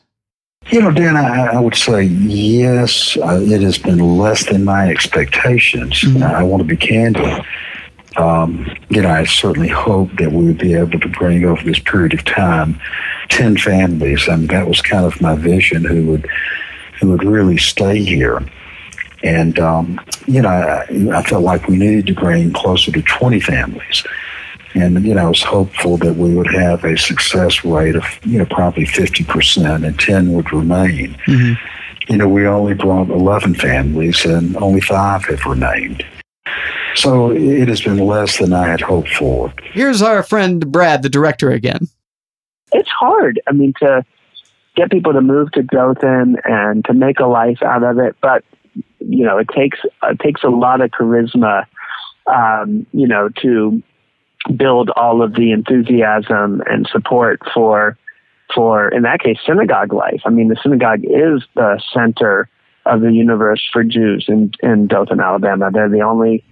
You 0.70 0.82
know, 0.82 0.90
Dan, 0.90 1.16
I, 1.16 1.46
I 1.54 1.60
would 1.60 1.76
say 1.76 2.02
yes. 2.02 3.16
Uh, 3.16 3.40
it 3.40 3.62
has 3.62 3.78
been 3.78 4.18
less 4.18 4.46
than 4.46 4.64
my 4.64 4.88
expectations. 4.88 6.04
I 6.22 6.42
want 6.42 6.60
to 6.60 6.66
be 6.66 6.76
candid. 6.76 7.44
Um, 8.16 8.66
you 8.88 9.02
know, 9.02 9.10
I 9.10 9.24
certainly 9.24 9.68
hope 9.68 10.10
that 10.18 10.32
we 10.32 10.46
would 10.46 10.58
be 10.58 10.74
able 10.74 10.98
to 10.98 11.08
bring 11.08 11.44
over 11.44 11.62
this 11.62 11.78
period 11.78 12.14
of 12.14 12.24
time 12.24 12.80
ten 13.28 13.56
families. 13.56 14.26
Mean, 14.26 14.46
that 14.48 14.66
was 14.66 14.80
kind 14.82 15.04
of 15.04 15.20
my 15.20 15.36
vision. 15.36 15.84
Who 15.84 16.06
would 16.06 16.28
who 17.00 17.10
would 17.10 17.24
really 17.24 17.58
stay 17.58 18.02
here? 18.02 18.42
And 19.22 19.58
um, 19.60 20.00
you 20.26 20.42
know, 20.42 20.48
I, 20.48 20.86
I 21.12 21.22
felt 21.22 21.44
like 21.44 21.68
we 21.68 21.76
needed 21.76 22.06
to 22.08 22.14
bring 22.14 22.52
closer 22.52 22.90
to 22.90 23.02
twenty 23.02 23.40
families. 23.40 24.04
And 24.76 25.02
you 25.06 25.14
know, 25.14 25.26
I 25.26 25.28
was 25.28 25.42
hopeful 25.42 25.96
that 25.98 26.16
we 26.16 26.34
would 26.34 26.52
have 26.52 26.84
a 26.84 26.98
success 26.98 27.64
rate 27.64 27.96
of 27.96 28.04
you 28.24 28.38
know 28.38 28.44
probably 28.44 28.84
fifty 28.84 29.24
percent, 29.24 29.84
and 29.84 29.98
ten 29.98 30.32
would 30.34 30.52
remain. 30.52 31.16
You 32.08 32.18
know, 32.18 32.28
we 32.28 32.46
only 32.46 32.74
brought 32.74 33.08
eleven 33.08 33.54
families, 33.54 34.24
and 34.26 34.54
only 34.58 34.82
five 34.82 35.24
have 35.24 35.44
remained. 35.46 36.04
So 36.94 37.30
it 37.30 37.68
has 37.68 37.80
been 37.80 37.98
less 37.98 38.38
than 38.38 38.52
I 38.52 38.68
had 38.68 38.80
hoped 38.80 39.08
for. 39.08 39.52
Here's 39.72 40.02
our 40.02 40.22
friend 40.22 40.70
Brad, 40.70 41.02
the 41.02 41.08
director, 41.08 41.50
again. 41.50 41.88
it's 42.72 42.88
hard. 42.88 43.40
I 43.46 43.52
mean, 43.52 43.72
to 43.80 44.04
get 44.76 44.90
people 44.90 45.14
to 45.14 45.22
move 45.22 45.50
to 45.52 45.62
Dothan 45.62 46.36
and 46.44 46.84
to 46.84 46.92
make 46.92 47.18
a 47.18 47.26
life 47.26 47.62
out 47.62 47.82
of 47.82 47.98
it. 47.98 48.14
But 48.20 48.44
you 49.00 49.24
know, 49.24 49.38
it 49.38 49.48
takes 49.54 49.78
it 50.02 50.20
takes 50.20 50.44
a 50.44 50.48
lot 50.48 50.82
of 50.82 50.90
charisma, 50.90 51.64
um, 52.26 52.86
you 52.92 53.06
know, 53.08 53.30
to 53.42 53.82
build 54.56 54.90
all 54.90 55.22
of 55.22 55.34
the 55.34 55.52
enthusiasm 55.52 56.62
and 56.66 56.86
support 56.90 57.40
for 57.52 57.96
for 58.54 58.88
in 58.88 59.02
that 59.02 59.20
case 59.20 59.38
synagogue 59.46 59.92
life. 59.92 60.20
I 60.24 60.30
mean, 60.30 60.48
the 60.48 60.56
synagogue 60.62 61.04
is 61.04 61.42
the 61.54 61.82
center 61.92 62.48
of 62.84 63.00
the 63.00 63.12
universe 63.12 63.62
for 63.72 63.82
Jews 63.82 64.26
in 64.28 64.52
in 64.62 64.86
Dothan, 64.86 65.20
Alabama. 65.20 65.70
They're 65.72 65.88
the 65.88 66.02
only 66.02 66.44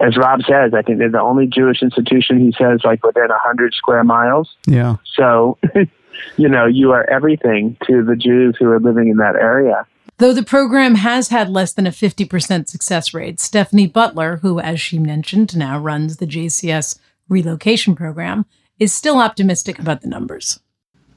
as 0.00 0.16
Rob 0.16 0.40
says, 0.42 0.72
I 0.74 0.82
think 0.82 0.98
they're 0.98 1.10
the 1.10 1.20
only 1.20 1.46
Jewish 1.46 1.82
institution 1.82 2.38
he 2.38 2.54
says 2.56 2.80
like 2.84 3.04
within 3.04 3.30
a 3.30 3.38
hundred 3.38 3.74
square 3.74 4.04
miles. 4.04 4.54
Yeah. 4.66 4.96
So, 5.14 5.58
you 6.36 6.48
know, 6.48 6.66
you 6.66 6.92
are 6.92 7.08
everything 7.10 7.76
to 7.86 8.04
the 8.04 8.14
Jews 8.14 8.56
who 8.58 8.70
are 8.70 8.80
living 8.80 9.08
in 9.08 9.16
that 9.16 9.34
area. 9.34 9.86
Though 10.18 10.32
the 10.32 10.42
program 10.42 10.96
has 10.96 11.28
had 11.28 11.48
less 11.48 11.72
than 11.72 11.86
a 11.86 11.90
50% 11.90 12.68
success 12.68 13.14
rate, 13.14 13.38
Stephanie 13.38 13.86
Butler, 13.86 14.38
who, 14.38 14.58
as 14.58 14.80
she 14.80 14.98
mentioned, 14.98 15.56
now 15.56 15.78
runs 15.78 16.16
the 16.16 16.26
JCS 16.26 16.98
relocation 17.28 17.94
program, 17.94 18.46
is 18.78 18.92
still 18.92 19.18
optimistic 19.18 19.78
about 19.78 20.02
the 20.02 20.08
numbers. 20.08 20.60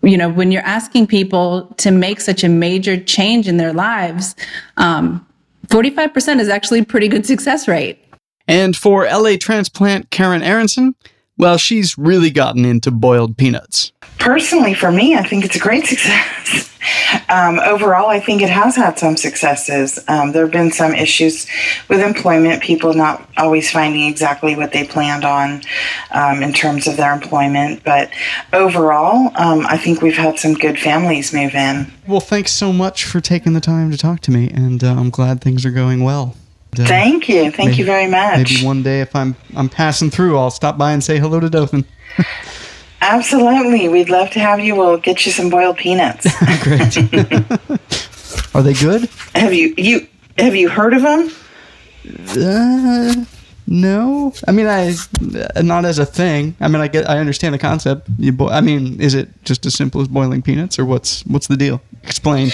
You 0.02 0.18
know, 0.18 0.30
when 0.30 0.52
you're 0.52 0.64
asking 0.64 1.08
people 1.08 1.68
to 1.78 1.92
make 1.92 2.22
such 2.22 2.44
a 2.44 2.50
major 2.50 3.00
change 3.00 3.48
in 3.48 3.58
their 3.58 3.74
lives, 3.74 4.36
um, 4.78 5.26
45% 5.68 6.40
is 6.40 6.50
actually 6.50 6.80
a 6.80 6.86
pretty 6.86 7.08
good 7.08 7.26
success 7.26 7.68
rate. 7.68 8.04
And 8.48 8.76
for 8.76 9.06
LA 9.06 9.36
transplant 9.40 10.10
Karen 10.10 10.42
Aronson, 10.42 10.96
well, 11.42 11.58
she's 11.58 11.98
really 11.98 12.30
gotten 12.30 12.66
into 12.66 12.92
boiled 12.92 13.36
peanuts. 13.36 13.92
Personally, 14.20 14.76
for 14.76 14.92
me, 14.92 15.16
I 15.16 15.24
think 15.24 15.44
it's 15.44 15.56
a 15.56 15.60
great 15.60 15.86
success. 15.88 16.70
Um, 17.30 17.60
overall, 17.60 18.10
I 18.10 18.20
think 18.20 18.44
it 18.44 18.50
has 18.50 18.76
had 18.76 19.00
some 19.00 19.18
successes. 19.18 20.00
Um, 20.08 20.34
there 20.34 20.44
have 20.44 20.52
been 20.52 20.72
some 20.72 20.94
issues 20.94 21.48
with 21.90 22.00
employment, 22.00 22.62
people 22.62 22.94
not 22.94 23.28
always 23.38 23.72
finding 23.72 24.08
exactly 24.08 24.56
what 24.56 24.72
they 24.72 24.86
planned 24.86 25.26
on 25.26 25.64
um, 26.12 26.44
in 26.44 26.54
terms 26.54 26.88
of 26.88 26.96
their 26.98 27.12
employment. 27.12 27.84
But 27.84 28.12
overall, 28.54 29.32
um, 29.36 29.66
I 29.66 29.78
think 29.78 30.04
we've 30.04 30.18
had 30.18 30.38
some 30.38 30.54
good 30.54 30.80
families 30.80 31.34
move 31.34 31.56
in. 31.56 31.92
Well, 32.08 32.20
thanks 32.20 32.52
so 32.52 32.72
much 32.72 33.06
for 33.06 33.20
taking 33.20 33.54
the 33.54 33.62
time 33.62 33.90
to 33.90 33.98
talk 33.98 34.20
to 34.22 34.32
me, 34.32 34.52
and 34.52 34.84
uh, 34.84 34.94
I'm 34.94 35.10
glad 35.10 35.42
things 35.42 35.66
are 35.66 35.72
going 35.72 36.04
well. 36.04 36.36
And, 36.72 36.80
uh, 36.82 36.86
Thank 36.86 37.28
you. 37.28 37.52
Thank 37.52 37.78
you 37.78 37.86
very 37.86 38.08
much. 38.08 38.38
Maybe 38.52 38.66
one 38.66 38.82
day, 38.84 39.02
if 39.02 39.16
I'm 39.16 39.36
I'm 39.56 39.70
passing 39.70 40.10
through, 40.10 40.38
I'll 40.38 40.52
stop 40.52 40.78
by 40.78 40.94
and 40.94 41.04
say 41.04 41.20
hello 41.20 41.40
to 41.40 41.50
Dothan. 41.50 41.86
Absolutely. 43.02 43.90
We'd 43.90 44.10
love 44.10 44.30
to 44.32 44.40
have 44.40 44.60
you. 44.60 44.76
We'll 44.76 44.98
get 44.98 45.26
you 45.26 45.32
some 45.32 45.50
boiled 45.50 45.78
peanuts. 45.78 46.28
Great. 46.64 46.98
Are 48.56 48.62
they 48.62 48.74
good? 48.74 49.10
have 49.34 49.54
you 49.54 49.74
you 49.78 50.08
have 50.38 50.56
you 50.56 50.70
heard 50.70 50.94
of 50.94 51.02
them? 51.02 51.32
Uh, 52.38 53.26
no. 53.68 54.34
I 54.48 54.52
mean, 54.52 54.68
I 54.68 54.94
not 55.62 55.86
as 55.86 56.00
a 56.00 56.06
thing. 56.06 56.56
I 56.60 56.68
mean, 56.68 56.82
I 56.82 56.88
get, 56.88 57.10
I 57.10 57.20
understand 57.20 57.54
the 57.54 57.60
concept. 57.60 58.08
You 58.18 58.32
bo- 58.34 58.50
I 58.50 58.62
mean, 58.62 59.00
is 59.02 59.14
it 59.14 59.30
just 59.46 59.66
as 59.66 59.74
simple 59.74 60.02
as 60.02 60.08
boiling 60.08 60.42
peanuts, 60.42 60.78
or 60.78 60.86
what's 60.86 61.26
what's 61.26 61.48
the 61.48 61.58
deal? 61.58 61.82
Explain. 62.04 62.52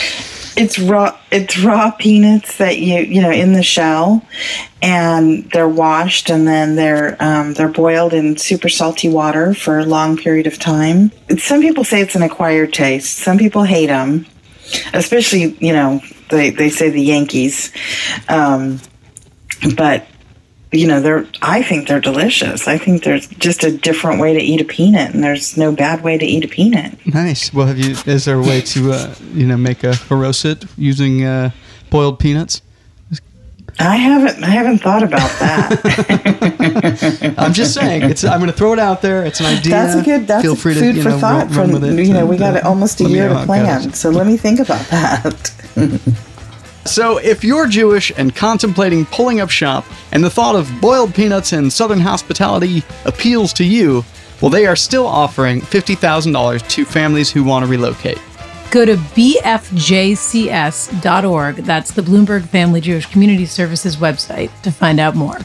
It's 0.57 0.79
raw. 0.79 1.17
It's 1.31 1.59
raw 1.59 1.91
peanuts 1.91 2.57
that 2.57 2.79
you 2.79 2.99
you 3.01 3.21
know 3.21 3.31
in 3.31 3.53
the 3.53 3.63
shell, 3.63 4.25
and 4.81 5.49
they're 5.51 5.69
washed 5.69 6.29
and 6.29 6.47
then 6.47 6.75
they're 6.75 7.15
um, 7.19 7.53
they're 7.53 7.67
boiled 7.67 8.13
in 8.13 8.37
super 8.37 8.67
salty 8.67 9.07
water 9.07 9.53
for 9.53 9.77
a 9.79 9.85
long 9.85 10.17
period 10.17 10.47
of 10.47 10.57
time. 10.57 11.11
Some 11.37 11.61
people 11.61 11.83
say 11.83 12.01
it's 12.01 12.15
an 12.15 12.23
acquired 12.23 12.73
taste. 12.73 13.17
Some 13.17 13.37
people 13.37 13.63
hate 13.63 13.87
them, 13.87 14.25
especially 14.93 15.55
you 15.59 15.73
know 15.73 16.01
they 16.29 16.49
they 16.49 16.69
say 16.69 16.89
the 16.89 17.01
Yankees, 17.01 17.71
um, 18.27 18.79
but 19.75 20.07
you 20.71 20.85
know 20.85 20.99
they're 20.99 21.25
i 21.41 21.61
think 21.63 21.87
they're 21.87 22.01
delicious 22.01 22.67
i 22.67 22.77
think 22.77 23.03
there's 23.03 23.27
just 23.27 23.63
a 23.63 23.71
different 23.77 24.19
way 24.19 24.33
to 24.33 24.39
eat 24.39 24.59
a 24.59 24.65
peanut 24.65 25.13
and 25.13 25.23
there's 25.23 25.55
no 25.57 25.71
bad 25.71 26.03
way 26.03 26.17
to 26.17 26.25
eat 26.25 26.43
a 26.43 26.47
peanut 26.47 26.93
Nice. 27.05 27.53
Well, 27.53 27.67
have 27.67 27.77
you? 27.79 27.95
Is 28.05 28.25
there 28.25 28.37
a 28.37 28.41
way 28.41 28.59
to 28.61 28.91
uh, 28.91 29.15
you 29.33 29.45
know 29.47 29.55
make 29.57 29.83
a 29.85 29.91
haroset 29.91 30.67
using 30.77 31.23
uh, 31.23 31.51
boiled 31.89 32.19
peanuts? 32.19 32.61
i 33.79 33.95
haven't 33.95 34.43
i 34.43 34.49
haven't 34.49 34.79
thought 34.79 35.03
about 35.03 35.29
that 35.39 37.35
I'm 37.37 37.53
just 37.53 37.73
saying. 37.73 38.03
It's. 38.09 38.23
I'm 38.23 38.39
going 38.39 38.51
to 38.51 38.57
throw 38.57 38.73
it 38.73 38.79
out 38.79 39.01
there. 39.01 39.25
It's 39.25 39.39
an 39.39 39.45
idea. 39.45 39.71
that's 39.71 39.95
a 39.95 40.01
good 40.03 40.27
that's 40.27 40.41
Feel 40.43 40.55
free 40.55 40.73
food 40.73 40.95
to 40.95 41.03
for 41.03 41.09
know, 41.09 41.19
thought 41.19 41.45
run, 41.45 41.49
from 41.49 41.71
run 41.71 41.81
with 41.81 41.83
it. 41.99 42.05
you 42.07 42.13
know 42.13 42.25
we 42.25 42.37
got 42.37 42.55
uh, 42.57 42.67
almost 42.67 42.99
a 43.01 43.05
year 43.05 43.29
to 43.29 43.45
plan 43.45 43.93
so 43.93 44.09
let 44.09 44.25
me 44.27 44.35
think 44.37 44.59
about 44.59 44.85
that 44.87 45.51
So, 46.87 47.17
if 47.17 47.43
you're 47.43 47.67
Jewish 47.67 48.11
and 48.17 48.35
contemplating 48.35 49.05
pulling 49.05 49.41
up 49.41 49.49
shop, 49.49 49.85
and 50.11 50.23
the 50.23 50.29
thought 50.29 50.55
of 50.55 50.71
boiled 50.79 51.13
peanuts 51.13 51.51
and 51.51 51.71
Southern 51.71 51.99
hospitality 51.99 52.83
appeals 53.05 53.53
to 53.53 53.65
you, 53.65 54.05
well, 54.41 54.49
they 54.49 54.65
are 54.65 54.75
still 54.75 55.05
offering 55.05 55.61
$50,000 55.61 56.67
to 56.69 56.85
families 56.85 57.31
who 57.31 57.43
want 57.43 57.65
to 57.65 57.69
relocate. 57.69 58.19
Go 58.71 58.85
to 58.85 58.95
bfjcs.org, 58.95 59.45
that's 61.55 61.91
the 61.91 62.01
Blumberg 62.01 62.47
Family 62.47 62.81
Jewish 62.81 63.05
Community 63.07 63.45
Services 63.45 63.97
website, 63.97 64.49
to 64.61 64.71
find 64.71 64.99
out 64.99 65.15
more. 65.15 65.39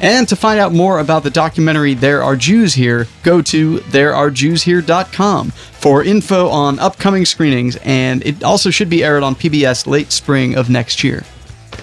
And 0.00 0.28
to 0.28 0.36
find 0.36 0.60
out 0.60 0.72
more 0.72 0.98
about 0.98 1.22
the 1.22 1.30
documentary 1.30 1.94
There 1.94 2.22
Are 2.22 2.36
Jews 2.36 2.74
Here, 2.74 3.06
go 3.22 3.40
to 3.42 3.78
therearejewshere.com 3.78 5.50
for 5.50 6.04
info 6.04 6.48
on 6.48 6.78
upcoming 6.78 7.24
screenings, 7.24 7.76
and 7.82 8.24
it 8.26 8.44
also 8.44 8.70
should 8.70 8.90
be 8.90 9.02
aired 9.02 9.22
on 9.22 9.34
PBS 9.34 9.86
late 9.86 10.12
spring 10.12 10.54
of 10.54 10.68
next 10.68 11.02
year. 11.02 11.24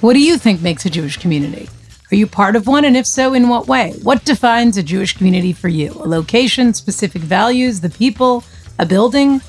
What 0.01 0.13
do 0.13 0.19
you 0.19 0.37
think 0.37 0.61
makes 0.61 0.85
a 0.85 0.89
Jewish 0.89 1.17
community? 1.17 1.69
Are 2.11 2.15
you 2.15 2.27
part 2.27 2.55
of 2.55 2.67
one? 2.67 2.85
And 2.85 2.95
if 2.95 3.07
so, 3.07 3.33
in 3.33 3.49
what 3.49 3.67
way? 3.67 3.93
What 4.03 4.23
defines 4.25 4.77
a 4.77 4.83
Jewish 4.83 5.17
community 5.17 5.51
for 5.51 5.67
you? 5.67 5.91
A 5.93 6.07
location, 6.07 6.73
specific 6.75 7.23
values, 7.23 7.81
the 7.81 7.89
people, 7.89 8.43
a 8.77 8.85
building? 8.85 9.39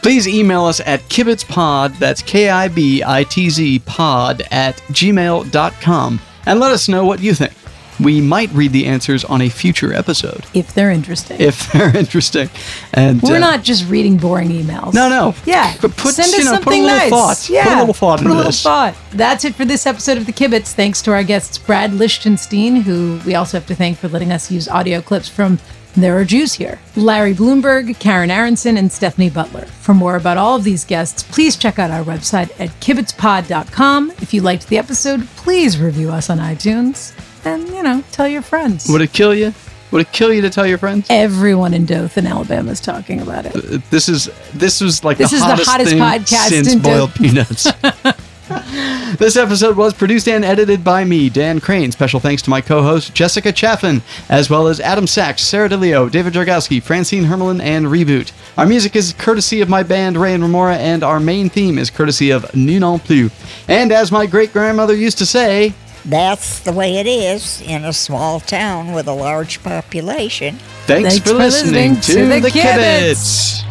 Please 0.00 0.26
email 0.26 0.64
us 0.64 0.80
at 0.80 1.00
kibitzpod, 1.10 1.98
that's 1.98 2.22
K 2.22 2.48
I 2.48 2.68
B 2.68 3.02
I 3.04 3.24
T 3.24 3.50
Z 3.50 3.80
pod, 3.80 4.42
at 4.50 4.76
gmail.com, 4.88 6.20
and 6.46 6.60
let 6.60 6.72
us 6.72 6.88
know 6.88 7.04
what 7.04 7.20
you 7.20 7.34
think. 7.34 7.52
We 7.98 8.20
might 8.20 8.50
read 8.52 8.72
the 8.72 8.86
answers 8.86 9.24
on 9.24 9.40
a 9.40 9.48
future 9.48 9.92
episode 9.92 10.44
If 10.52 10.74
they're 10.74 10.90
interesting. 10.90 11.40
if 11.40 11.72
they're 11.72 11.96
interesting. 11.96 12.50
And 12.92 13.22
We're 13.22 13.36
uh, 13.36 13.40
not 13.40 13.62
just 13.62 13.88
reading 13.88 14.16
boring 14.18 14.50
emails. 14.50 14.92
No, 14.92 15.08
no. 15.08 15.34
Yeah. 15.46 15.74
But 15.80 15.96
put- 15.96 16.14
Send 16.14 16.28
us 16.34 16.38
you 16.38 16.44
know, 16.44 16.50
put 16.52 16.60
a 16.60 16.62
something 16.64 16.82
little 16.82 16.98
nice. 16.98 17.10
thought. 17.10 17.48
Yeah. 17.50 17.64
Put 17.64 17.72
a 17.72 17.80
little 17.80 17.94
thought 17.94 18.18
Put 18.18 18.24
into 18.26 18.34
a 18.34 18.36
little 18.36 18.50
this. 18.52 18.62
thought. 18.62 18.94
That's 19.12 19.44
it 19.44 19.54
for 19.54 19.64
this 19.64 19.86
episode 19.86 20.18
of 20.18 20.26
The 20.26 20.32
Kibitz. 20.32 20.72
Thanks 20.74 21.00
to 21.02 21.12
our 21.12 21.24
guests, 21.24 21.56
Brad 21.58 21.92
Lichtenstein, 21.94 22.76
who 22.76 23.18
we 23.24 23.34
also 23.34 23.58
have 23.58 23.66
to 23.68 23.74
thank 23.74 23.98
for 23.98 24.08
letting 24.08 24.30
us 24.32 24.50
use 24.50 24.68
audio 24.68 25.00
clips 25.00 25.28
from 25.28 25.58
There 25.94 26.18
Are 26.18 26.24
Jews 26.26 26.52
Here, 26.52 26.78
Larry 26.96 27.32
Blumberg, 27.34 27.98
Karen 27.98 28.30
Aronson, 28.30 28.76
and 28.76 28.92
Stephanie 28.92 29.30
Butler. 29.30 29.64
For 29.64 29.94
more 29.94 30.16
about 30.16 30.36
all 30.36 30.56
of 30.56 30.64
these 30.64 30.84
guests, 30.84 31.22
please 31.22 31.56
check 31.56 31.78
out 31.78 31.90
our 31.90 32.04
website 32.04 32.50
at 32.60 32.68
kibitzpod.com. 32.80 34.10
If 34.20 34.34
you 34.34 34.42
liked 34.42 34.68
the 34.68 34.76
episode, 34.78 35.26
please 35.36 35.78
review 35.78 36.10
us 36.10 36.28
on 36.28 36.38
iTunes. 36.38 37.12
And, 37.46 37.68
you 37.68 37.82
know, 37.82 38.02
tell 38.10 38.26
your 38.26 38.42
friends. 38.42 38.88
Would 38.90 39.00
it 39.02 39.12
kill 39.12 39.32
you? 39.32 39.54
Would 39.92 40.00
it 40.00 40.10
kill 40.12 40.32
you 40.32 40.42
to 40.42 40.50
tell 40.50 40.66
your 40.66 40.78
friends? 40.78 41.06
Everyone 41.08 41.72
in 41.72 41.86
Dothan, 41.86 42.26
Alabama 42.26 42.72
is 42.72 42.80
talking 42.80 43.20
about 43.20 43.46
it. 43.46 43.54
Uh, 43.54 43.78
This 43.88 44.08
is 44.08 44.28
this 44.52 44.80
was 44.80 45.04
like 45.04 45.16
This 45.16 45.30
the 45.30 45.36
is 45.36 45.42
the 45.42 45.46
hottest, 45.46 45.70
hottest 45.70 45.90
thing 45.92 46.00
podcast 46.00 46.48
since 46.48 46.72
in 46.72 46.80
boiled 46.80 47.14
peanuts. 47.14 47.70
this 49.18 49.36
episode 49.36 49.76
was 49.76 49.94
produced 49.94 50.28
and 50.28 50.44
edited 50.44 50.82
by 50.82 51.04
me, 51.04 51.28
Dan 51.30 51.60
Crane. 51.60 51.92
Special 51.92 52.18
thanks 52.18 52.42
to 52.42 52.50
my 52.50 52.60
co-host 52.60 53.14
Jessica 53.14 53.52
Chaffin, 53.52 54.02
as 54.28 54.50
well 54.50 54.66
as 54.66 54.80
Adam 54.80 55.06
Sachs, 55.06 55.42
Sarah 55.42 55.68
DeLeo, 55.68 56.10
David 56.10 56.32
Jargowski, 56.32 56.82
Francine 56.82 57.24
Hermelin, 57.26 57.60
and 57.62 57.86
Reboot. 57.86 58.32
Our 58.58 58.66
music 58.66 58.96
is 58.96 59.12
courtesy 59.12 59.60
of 59.60 59.68
my 59.68 59.84
band 59.84 60.16
Ray 60.16 60.34
and 60.34 60.42
Remora, 60.42 60.76
and 60.78 61.04
our 61.04 61.20
main 61.20 61.48
theme 61.48 61.78
is 61.78 61.90
courtesy 61.90 62.30
of 62.30 62.52
Nu 62.56 62.80
Non 62.80 62.98
Plus. 62.98 63.30
And 63.68 63.92
as 63.92 64.10
my 64.10 64.26
great 64.26 64.52
grandmother 64.52 64.94
used 64.96 65.18
to 65.18 65.26
say, 65.26 65.74
That's 66.06 66.60
the 66.60 66.72
way 66.72 66.98
it 66.98 67.06
is 67.06 67.60
in 67.62 67.84
a 67.84 67.92
small 67.92 68.38
town 68.38 68.92
with 68.92 69.08
a 69.08 69.12
large 69.12 69.62
population. 69.62 70.56
Thanks, 70.86 71.10
Thanks 71.10 71.18
for, 71.18 71.30
for 71.30 71.34
listening, 71.34 71.94
listening 71.94 72.00
to, 72.00 72.34
to 72.34 72.34
the, 72.34 72.40
The 72.40 72.50
Kibitz. 72.50 73.62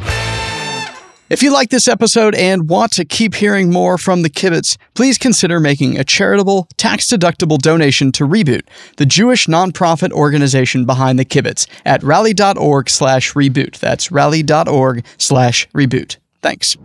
If 1.28 1.42
you 1.42 1.52
like 1.52 1.70
this 1.70 1.88
episode 1.88 2.36
and 2.36 2.70
want 2.70 2.92
to 2.94 3.06
keep 3.06 3.34
hearing 3.34 3.72
more 3.72 3.98
from 3.98 4.22
the 4.22 4.30
Kibitz, 4.30 4.78
please 4.94 5.18
consider 5.18 5.60
making 5.60 5.98
a 5.98 6.04
charitable, 6.04 6.68
tax-deductible 6.78 7.58
donation 7.58 8.12
to 8.12 8.28
Reboot, 8.28 8.62
the 8.98 9.08
Jewish 9.08 9.48
nonprofit 9.48 10.12
organization 10.12 10.86
behind 10.86 11.18
the 11.18 11.26
Kibitz, 11.26 11.68
at 11.84 12.04
rally.org 12.04 12.90
slash 12.90 13.34
reboot. 13.34 13.80
That's 13.80 14.12
rally.org 14.12 15.04
slash 15.18 15.68
reboot. 15.70 16.18
Thanks. 16.44 16.78